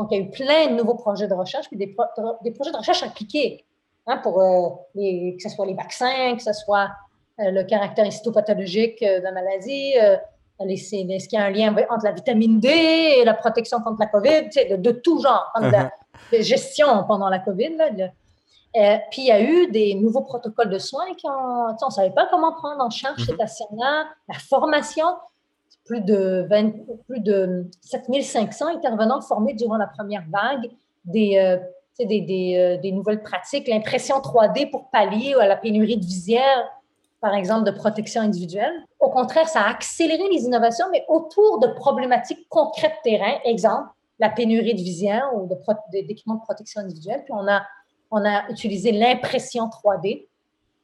[0.02, 1.96] Donc, il y a eu plein de nouveaux projets de recherche, puis des,
[2.44, 3.64] des projets de recherche appliqués,
[4.08, 6.90] hein, pour euh, les, que ce soit les vaccins, que ce soit
[7.40, 9.94] euh, le caractère histopathologique de la maladie,
[10.60, 14.08] est-ce qu'il y a un lien entre la vitamine D et la protection contre la
[14.08, 15.92] COVID, de, de, tout genre, de la
[16.32, 16.42] uh-huh.
[16.42, 17.78] gestion pendant la COVID.
[19.12, 22.26] puis il y a eu des nouveaux protocoles de soins qui on ne savait pas
[22.32, 23.38] comment prendre en charge ces mm-hmm.
[23.38, 25.06] patients-là, la formation
[25.92, 26.72] plus de, 20,
[27.06, 30.72] plus de 7500 intervenants formés durant la première vague,
[31.04, 31.58] des, euh,
[32.00, 36.64] des, des, euh, des, nouvelles pratiques, l'impression 3D pour pallier à la pénurie de visières,
[37.20, 38.72] par exemple, de protection individuelle.
[39.02, 43.40] Au contraire, ça a accéléré les innovations, mais autour de problématiques concrètes terrain.
[43.44, 45.50] Exemple, la pénurie de visières ou
[45.92, 47.22] d'équipements de, de protection individuelle.
[47.26, 47.64] Puis on a,
[48.12, 50.26] on a utilisé l'impression 3D.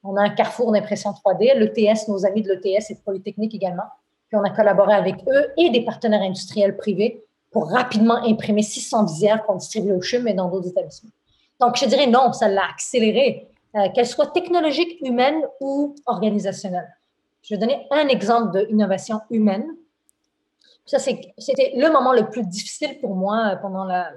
[0.03, 1.57] On a un carrefour d'impression 3D.
[1.57, 3.87] L'ETS, nos amis de l'ETS et de Polytechnique également,
[4.27, 9.05] puis on a collaboré avec eux et des partenaires industriels privés pour rapidement imprimer 600
[9.05, 11.11] visières qu'on distribue au CHUM et dans d'autres établissements.
[11.59, 16.93] Donc, je dirais non, ça l'a accéléré, euh, qu'elle soit technologique, humaine ou organisationnelle.
[17.41, 19.65] Je vais donner un exemple d'innovation humaine.
[20.85, 24.11] Ça, c'était le moment le plus difficile pour moi euh, pendant la,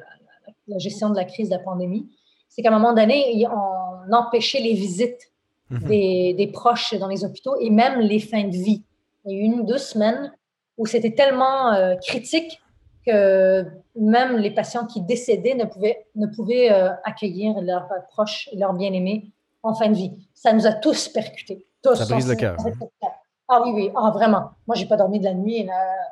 [0.77, 2.09] gestion de la crise de la pandémie.
[2.49, 5.33] C'est qu'à un moment donné, on empêchait les visites
[5.71, 5.89] mhm.
[5.89, 8.85] des, des proches dans les hôpitaux et même les fins de vie
[9.25, 10.33] il y a eu une ou deux semaines
[10.79, 12.61] où c'était tellement euh, critique
[13.07, 13.67] que
[13.97, 18.75] même les patients qui décédaient ne pouvaient, ne pouvaient euh, accueillir leurs proches et leurs
[18.75, 19.31] bien-aimés
[19.63, 20.13] en fin de vie.
[20.35, 21.67] Ça nous a tous percutés.
[21.83, 22.57] ça brise le cœur.
[22.61, 23.09] Hein.
[23.49, 24.51] Ah oui, oui, ah, vraiment.
[24.67, 25.69] Moi, j'ai pas dormi de la nuit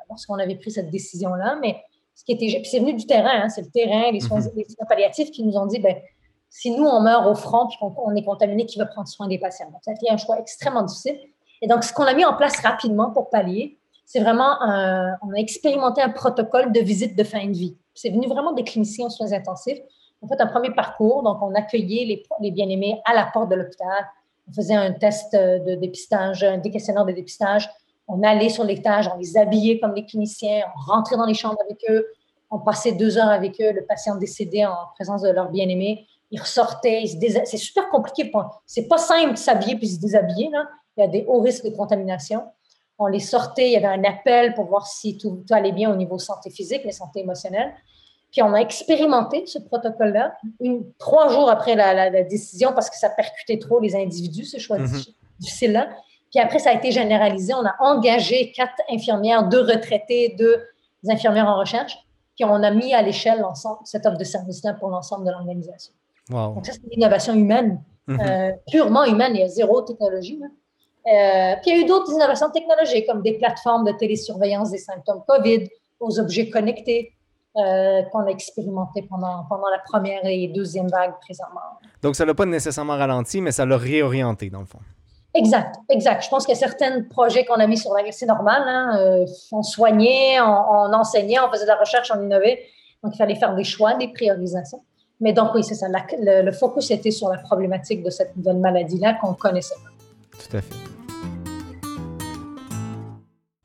[0.09, 1.81] lorsqu'on avait pris cette décision-là, mais
[2.13, 5.31] ce qui était, c'est venu du terrain, hein, c'est le terrain, les soins, soins, palliatifs
[5.31, 5.95] qui nous ont dit, ben,
[6.49, 9.37] si nous, on meurt au front puis qu'on est contaminé, qui va prendre soin des
[9.37, 9.69] patients?
[9.71, 11.17] Donc, ça a été un choix extrêmement difficile.
[11.61, 15.33] Et donc, ce qu'on a mis en place rapidement pour pallier, c'est vraiment, un, on
[15.33, 17.77] a expérimenté un protocole de visite de fin de vie.
[17.93, 19.79] C'est venu vraiment des cliniciens en soins intensifs.
[20.21, 23.55] On fait un premier parcours, donc on accueillait les, les bien-aimés à la porte de
[23.55, 24.07] l'hôpital.
[24.49, 27.69] On faisait un test de dépistage, des questionnaires de dépistage.
[28.07, 31.59] On allait sur l'étage, on les habillait comme les cliniciens, on rentrait dans les chambres
[31.63, 32.07] avec eux,
[32.49, 36.07] on passait deux heures avec eux, le patient décédé en présence de leur bien-aimé.
[36.31, 37.03] Ils ressortaient,
[37.45, 38.31] c'est super compliqué.
[38.65, 40.49] C'est pas simple de s'habiller puis se déshabiller.
[40.49, 40.65] Là
[40.99, 42.43] il y a des hauts risques de contamination.
[42.97, 45.95] On les sortait, il y avait un appel pour voir si tout, allait bien au
[45.95, 47.73] niveau santé physique, mais santé émotionnelle.
[48.31, 50.37] Puis on a expérimenté ce protocole-là
[50.99, 55.13] trois jours après la, décision parce que ça percutait trop les individus, ce choix mm-hmm.
[55.39, 55.89] difficile-là.
[56.29, 57.53] Puis après, ça a été généralisé.
[57.55, 60.61] On a engagé quatre infirmières, deux retraités, deux
[61.07, 61.97] infirmières en recherche.
[62.35, 63.43] Puis on a mis à l'échelle
[63.83, 65.93] cette offre de service-là pour l'ensemble de l'organisation.
[66.29, 68.29] Donc ça, c'est une innovation humaine, mm-hmm.
[68.29, 69.31] euh, purement humaine.
[69.33, 70.39] Il y a zéro technologie.
[71.07, 74.77] Euh, puis il y a eu d'autres innovations technologiques comme des plateformes de télésurveillance des
[74.77, 75.67] symptômes COVID,
[75.99, 77.13] aux objets connectés
[77.57, 81.61] euh, qu'on a expérimenté pendant, pendant la première et deuxième vague présentement.
[82.01, 84.79] Donc, ça l'a pas nécessairement ralenti, mais ça l'a réorienté, dans le fond.
[85.33, 86.23] Exact, exact.
[86.23, 88.63] Je pense qu'il y a certains projets qu'on a mis sur la c'est normal.
[88.65, 88.99] Hein?
[88.99, 92.63] Euh, on soignait, on, enseignait, on faisait de la recherche, on innovait.
[93.03, 94.83] Donc, il fallait faire des choix, des priorisations.
[95.19, 95.87] Mais donc, oui, c'est ça.
[95.87, 99.75] le, le, focus était sur la problématique de cette nouvelle maladie-là qu'on connaissait.
[100.39, 100.89] Tout à fait.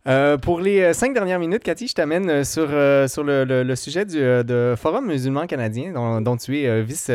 [0.06, 2.68] Euh, pour les euh, cinq dernières minutes, Cathy, je t'amène euh, sur,
[3.08, 7.10] sur le, le, sujet du de Forum musulman canadien, dont, dont tu es vice,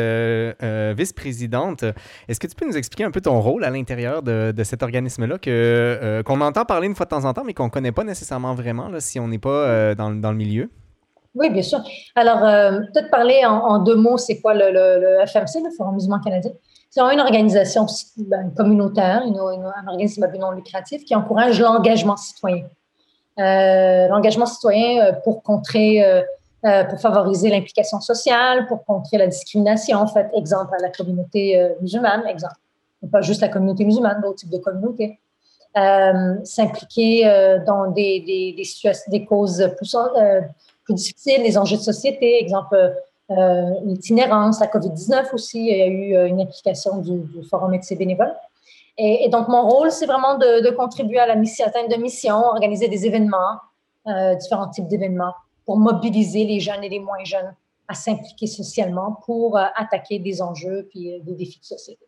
[0.96, 1.84] vice-présidente.
[2.28, 4.82] Est-ce que tu peux nous expliquer un peu ton rôle à l'intérieur de, de cet
[4.82, 7.92] organisme-là, que, qu'on entend parler une fois de temps en temps, mais qu'on ne connaît
[7.92, 10.68] pas nécessairement vraiment là, si on n'est pas dans, dans, le milieu?
[11.34, 11.78] Oui, bien sûr.
[12.16, 16.50] Alors, peut-être parler en, deux mots, c'est quoi le, le, FMC, le Forum musulman canadien?
[16.90, 17.86] C'est une organisation
[18.16, 22.64] ben, communautaire, un organisme à but non lucratif qui encourage l'engagement citoyen.
[23.38, 29.98] Euh, l'engagement citoyen euh, pour contrer, euh, pour favoriser l'implication sociale, pour contrer la discrimination.
[29.98, 32.56] En fait, exemple à la communauté musulmane, exemple,
[33.10, 35.18] pas juste la communauté musulmane, d'autres types de communautés.
[36.44, 37.24] s'impliquer
[37.66, 38.62] dans des, des,
[39.08, 39.96] des causes plus,
[40.84, 42.76] plus difficiles, des enjeux de société, exemple
[43.84, 48.34] l'itinérance, la COVID-19 aussi, il y a eu une implication du, Forum Médecins bénévoles.
[49.02, 53.06] Et, donc, mon rôle, c'est vraiment de, contribuer à la mission, de mission, organiser des
[53.06, 53.58] événements,
[54.06, 57.54] euh, différents types d'événements, pour mobiliser les jeunes et les moins jeunes
[57.88, 62.04] à s'impliquer socialement pour euh, attaquer des enjeux puis euh, des défis de société.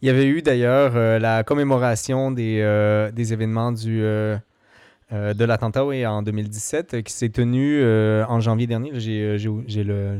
[0.00, 4.04] Il y avait eu d'ailleurs la commémoration des événements du,
[5.12, 8.92] de l'attentat oui, en 2017 qui s'est tenu en janvier dernier.
[8.94, 10.18] J'ai, le,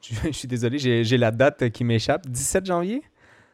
[0.00, 2.26] je suis désolé, j'ai la date qui m'échappe.
[2.26, 3.02] 17 janvier?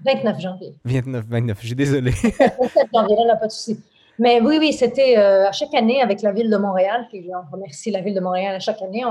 [0.04, 0.74] 29 janvier.
[0.84, 2.10] 29, 29, je suis désolée.
[2.38, 3.80] 27 janvier, là, pas de souci.
[4.18, 7.54] Mais oui, oui, c'était euh, à chaque année avec la Ville de Montréal, puis on
[7.54, 9.04] remercie la Ville de Montréal à chaque année,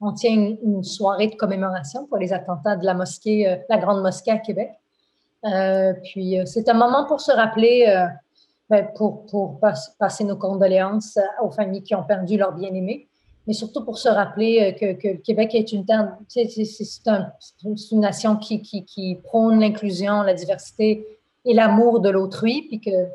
[0.00, 4.02] on, tient une, soirée de commémoration pour les attentats de la mosquée, euh, la Grande
[4.02, 4.70] Mosquée à Québec.
[5.44, 7.86] Euh, puis c'est un moment pour se rappeler,
[8.94, 9.60] pour, pour
[9.98, 13.08] passer nos condoléances aux familles qui ont perdu leurs bien-aimés,
[13.48, 16.46] mais surtout pour se rappeler euh, que, le Québec est une terre, c'est
[17.64, 21.06] une nation qui, qui, prône l'inclusion, la diversité
[21.46, 23.06] et l'amour de l'autrui, puis que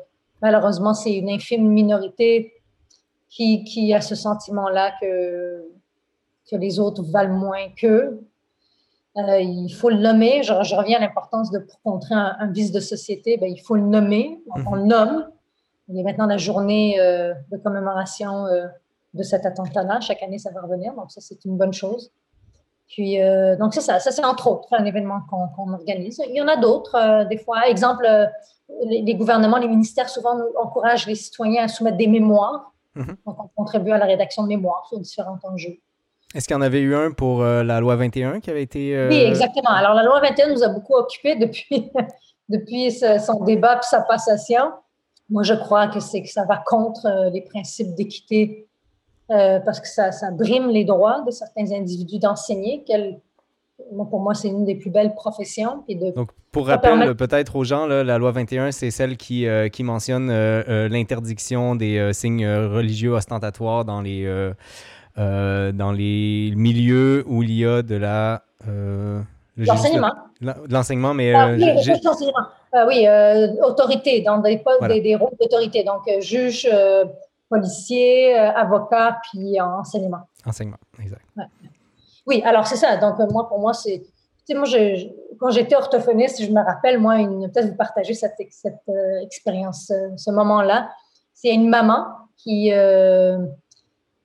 [0.42, 2.52] malheureusement, c'est une infime minorité
[3.30, 5.68] qui, qui a ce sentiment-là que,
[6.50, 8.20] que les autres valent moins qu'eux.
[9.16, 10.42] Euh, il faut le nommer.
[10.42, 13.82] Je, reviens à l'importance de pour contrer un, vice de société, ben, il faut le
[13.82, 14.40] nommer.
[14.66, 15.26] On, le nomme.
[15.88, 18.46] Il y a maintenant la journée euh, de commémoration
[19.14, 20.00] de cet attentat-là.
[20.00, 22.12] Chaque année, ça va revenir, donc ça, c'est une bonne chose.
[22.88, 23.98] Puis, euh, donc, c'est ça.
[23.98, 26.20] Ça, c'est entre autres un événement qu'on organise.
[26.28, 27.68] Il y en a d'autres, euh, des fois.
[27.68, 28.26] Exemple, euh,
[28.84, 32.72] les, gouvernements, les ministères, souvent, nous encouragent les citoyens à soumettre des mémoires.
[32.96, 33.16] Mm-hmm.
[33.26, 35.78] Donc, on contribue à la rédaction de mémoires sur différents enjeux.
[36.34, 39.06] Est-ce qu'il y en avait eu un pour la loi 21 qui avait été.
[39.08, 39.70] Oui, exactement.
[39.70, 41.92] Alors, la loi 21 nous a beaucoup occupés depuis,
[42.48, 44.72] depuis son débat et sa passation.
[45.30, 48.68] Moi, je crois que, que ça va contre les principes d'équité
[49.30, 52.84] euh, parce que ça, ça, brime les droits de certains individus d'enseigner.
[54.10, 55.82] pour moi, c'est une des plus belles professions.
[55.88, 59.82] de, Donc, pour rappel, peut-être aux gens, la loi 21, c'est celle qui, euh, qui
[59.82, 64.52] mentionne euh, l'interdiction des signes religieux ostentatoires dans les,
[65.16, 68.42] dans les milieux où il y a de la...
[69.56, 70.12] L'enseignement.
[70.68, 71.32] L'enseignement, mais...
[71.32, 71.64] Ah, oui,
[72.04, 72.46] l'enseignement.
[72.76, 73.06] Ah, oui
[73.62, 75.84] autorité, dans des, postes, des, des, rôles d'autorité.
[75.84, 76.68] Donc, juge
[77.48, 80.28] policier, euh, avocat, puis enseignement.
[80.46, 81.22] Enseignement, exact.
[82.26, 82.96] Oui, alors c'est ça.
[82.96, 84.00] Donc, moi, pour moi, c'est.
[84.00, 85.08] Tu sais, moi, je,
[85.38, 90.10] quand j'étais orthophoniste, je me rappelle, moi, peut-être vous partager cette, cette euh, expérience, euh,
[90.16, 90.90] ce moment-là.
[91.32, 92.06] C'est une maman
[92.36, 92.70] qui,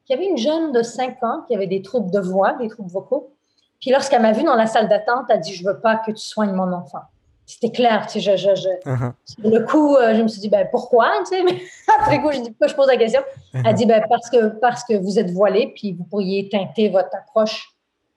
[0.06, 2.90] qui avait une jeune de 5 ans qui avait des troubles de voix, des troubles
[2.90, 3.34] vocaux.
[3.82, 6.12] Puis lorsqu'elle m'a vue dans la salle d'attente, elle a dit Je veux pas que
[6.12, 7.02] tu soignes mon enfant
[7.50, 8.06] c'était clair.
[8.06, 9.12] Tu sais, je, je, uh-huh.
[9.44, 11.10] le coup, euh, je me suis dit, ben, pourquoi?
[11.20, 11.60] Tu sais, mais
[12.00, 13.22] après coup, je dis, pourquoi je pose la question?
[13.54, 13.74] Elle uh-huh.
[13.74, 17.70] dit, ben, parce que, parce que vous êtes voilé, puis vous pourriez teinter votre approche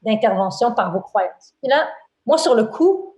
[0.02, 1.54] d'intervention par vos croyances.
[1.62, 1.88] Et là,
[2.26, 3.14] moi, sur le coup,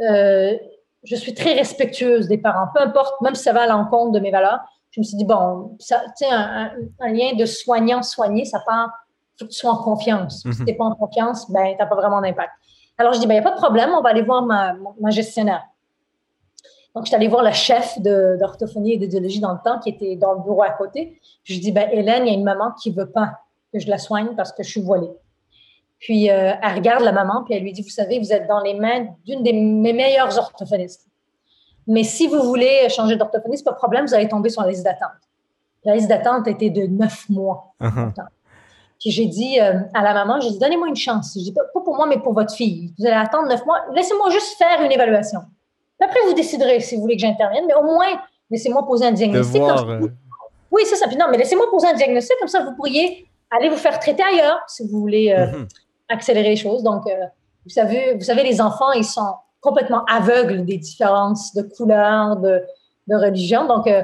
[0.00, 0.54] euh,
[1.02, 4.20] je suis très respectueuse des parents, peu importe, même si ça va à l'encontre de
[4.20, 4.60] mes valeurs.
[4.90, 6.72] Je me suis dit, bon, tu sais, un,
[7.08, 8.90] lien de soignant-soigné, ça part,
[9.34, 10.42] il faut que tu sois en confiance.
[10.42, 10.56] Si mm-hmm.
[10.58, 12.52] tu n'es pas en confiance, ben, tu n'as pas vraiment d'impact.
[12.98, 14.74] Alors, je dis, il ben, n'y a pas de problème, on va aller voir ma,
[15.00, 15.64] ma gestionnaire.
[16.94, 20.14] Donc, je suis allée voir la chef d'orthophonie et d'édiologie dans le temps qui était
[20.14, 21.20] dans le bureau à côté.
[21.42, 23.40] Je dis, ben, Hélène, il y a une maman qui ne veut pas
[23.72, 25.10] que je la soigne parce que je suis voilée.
[25.98, 28.60] Puis, euh, elle regarde la maman, puis elle lui dit, vous savez, vous êtes dans
[28.60, 31.08] les mains d'une des mes meilleures orthophonistes.
[31.86, 34.84] Mais si vous voulez changer d'orthophoniste, pas de problème, vous allez tomber sur la liste
[34.84, 35.10] d'attente.
[35.84, 37.74] La liste d'attente était de neuf mois.
[37.80, 38.12] Uh-huh.
[39.04, 41.34] Puis j'ai dit à la maman, j'ai dit, donnez-moi une chance.
[41.36, 42.90] Je dis, pas, pour moi, mais pour votre fille.
[42.98, 43.82] Vous allez attendre neuf mois.
[43.94, 45.40] Laissez-moi juste faire une évaluation.
[46.00, 48.06] après, vous déciderez si vous voulez que j'intervienne, mais au moins,
[48.50, 49.60] laissez-moi poser un diagnostic.
[50.70, 51.06] Oui, c'est ça.
[51.06, 54.22] Puis non, mais laissez-moi poser un diagnostic, comme ça, vous pourriez aller vous faire traiter
[54.22, 55.68] ailleurs si vous voulez mhm.
[56.08, 56.82] accélérer les choses.
[56.82, 62.36] Donc, vous savez, vous savez, les enfants, ils sont complètement aveugles des différences de couleurs,
[62.36, 62.62] de,
[63.08, 63.66] de religion.
[63.66, 64.02] Donc, euh,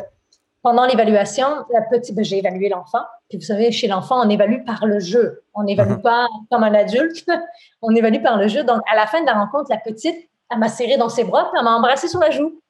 [0.62, 3.02] pendant l'évaluation, la petite, ben, j'ai évalué l'enfant.
[3.28, 5.42] Puis vous savez, chez l'enfant, on évalue par le jeu.
[5.54, 6.02] On n'évalue mhm.
[6.02, 7.26] pas comme un adulte.
[7.82, 8.64] on évalue par le jeu.
[8.64, 11.44] Donc, à la fin de la rencontre, la petite, elle m'a serré dans ses bras,
[11.44, 12.60] puis elle m'a embrassé sur la joue.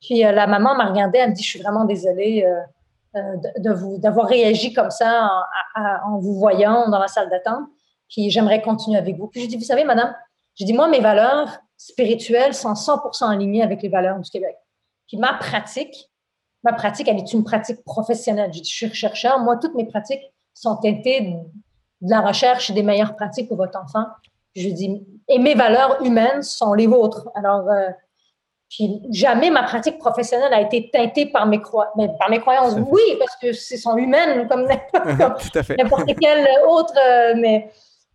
[0.00, 3.20] Puis euh, la maman m'a regardée, elle me dit, je suis vraiment désolée euh,
[3.58, 5.28] de, vous d'avoir réagi comme ça
[5.74, 7.66] en, en, vous voyant dans la salle d'attente.
[8.08, 9.26] Puis j'aimerais continuer avec vous.
[9.26, 10.14] Puis je dis, vous savez, madame,
[10.58, 14.56] je dis, moi, mes valeurs spirituelles sont 100% alignées avec les valeurs du Québec.
[15.08, 16.08] Puis ma pratique,
[16.64, 18.50] ma pratique, elle est une pratique professionnelle.
[18.52, 19.38] Je, suis chercheur.
[19.40, 20.22] Moi, toutes mes pratiques
[20.54, 21.20] sont teintées
[22.00, 24.06] de, la recherche des meilleures pratiques pour votre enfant.
[24.56, 27.28] Je dis, et mes valeurs humaines sont les vôtres.
[27.34, 27.90] Alors, euh,
[28.68, 32.74] puis jamais ma pratique professionnelle a été teintée par mes, par mes croyances.
[32.90, 37.70] Oui, parce que ce sont humaines comme n'importe quelle autre, euh, mais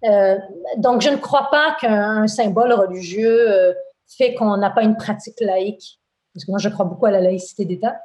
[0.05, 0.37] euh,
[0.77, 3.73] donc, je ne crois pas qu'un symbole religieux
[4.17, 5.99] fait qu'on n'a pas une pratique laïque.
[6.33, 7.95] Parce que moi, je crois beaucoup à la laïcité d'État.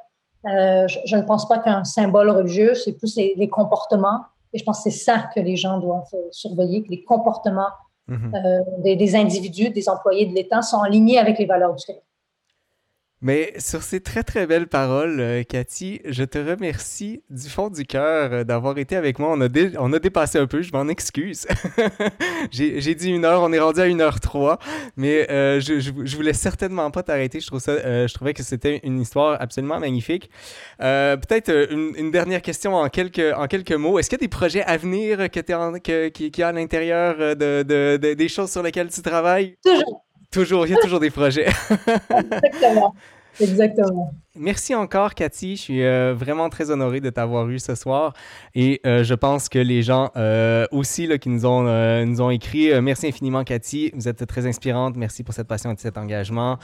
[0.45, 4.21] Euh, je, ne pense pas qu'un symbole religieux, c'est plus les, comportements.
[4.53, 7.69] Et je pense que c'est ça que les gens doivent surveiller, que les comportements
[8.07, 8.33] mhm.
[8.79, 12.03] des, des, individus, des employés de l'État sont alignés avec les valeurs du Québec.
[13.21, 17.85] Mais sur ces très très belles paroles, euh, Cathy, je te remercie du fond du
[17.85, 19.35] cœur euh, d'avoir été avec moi.
[19.35, 21.45] On a, dépassé un peu, je m'en excuse.
[22.51, 24.57] J'ai dit une heure, on est rendu à une heure trois,
[24.95, 27.41] mais euh, je, voulais certainement pas t'arrêter.
[27.41, 30.29] Je, trouvais que c'était une histoire absolument magnifique.
[30.77, 33.99] Peut-être une, dernière question en quelques, mots.
[33.99, 38.27] Est-ce qu'il y a des projets à venir que qui, a à l'intérieur de, des
[38.29, 39.57] choses sur lesquelles tu travailles?
[39.63, 40.05] Toujours.
[40.31, 41.47] Toujours, il y a toujours des projets.
[42.09, 42.93] Exactement.
[43.39, 44.11] Exactement.
[44.35, 45.55] Merci encore, Cathy.
[45.55, 48.13] Je suis euh, vraiment très honoré de t'avoir eu ce soir.
[48.53, 51.63] Et euh, je pense que les gens euh, aussi là, qui nous ont,
[52.05, 53.91] nous ont écrit, merci infiniment, Cathy.
[53.95, 54.95] Vous êtes très inspirante.
[54.97, 56.57] Merci pour cette passion et cet engagement.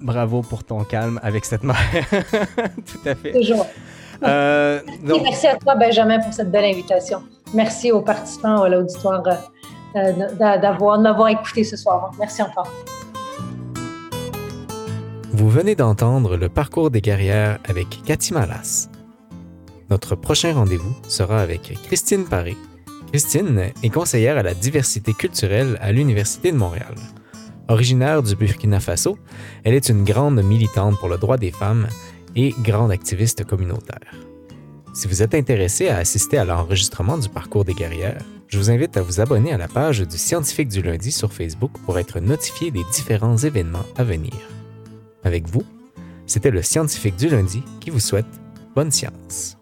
[0.00, 1.76] bravo pour ton calme avec cette mère.
[2.10, 3.32] Tout à fait.
[3.32, 3.66] Toujours.
[4.20, 5.22] Donc...
[5.22, 7.22] merci à toi, Benjamin, pour cette belle invitation.
[7.54, 9.22] Merci aux participants à l'auditoire
[9.94, 12.10] d'avoir, de m'avoir écouté ce soir.
[12.18, 12.68] Merci encore.
[15.32, 18.88] Vous venez d'entendre le parcours des guerrières avec Cathy Malas.
[19.90, 22.56] Notre prochain rendez-vous sera avec Christine Paré.
[23.08, 26.94] Christine est conseillère à la diversité culturelle à l'Université de Montréal.
[27.68, 29.18] Originaire du Burkina Faso,
[29.64, 31.88] elle est une grande militante pour le droit des femmes
[32.36, 34.31] et grande activiste communautaire.
[34.92, 38.98] Si vous êtes intéressé à assister à l'enregistrement du parcours des guerrières, je vous invite
[38.98, 42.70] à vous abonner à la page du Scientifique du lundi sur Facebook pour être notifié
[42.70, 44.34] des différents événements à venir.
[45.24, 45.62] Avec vous,
[46.26, 48.26] c'était le Scientifique du lundi qui vous souhaite
[48.74, 49.56] bonne science.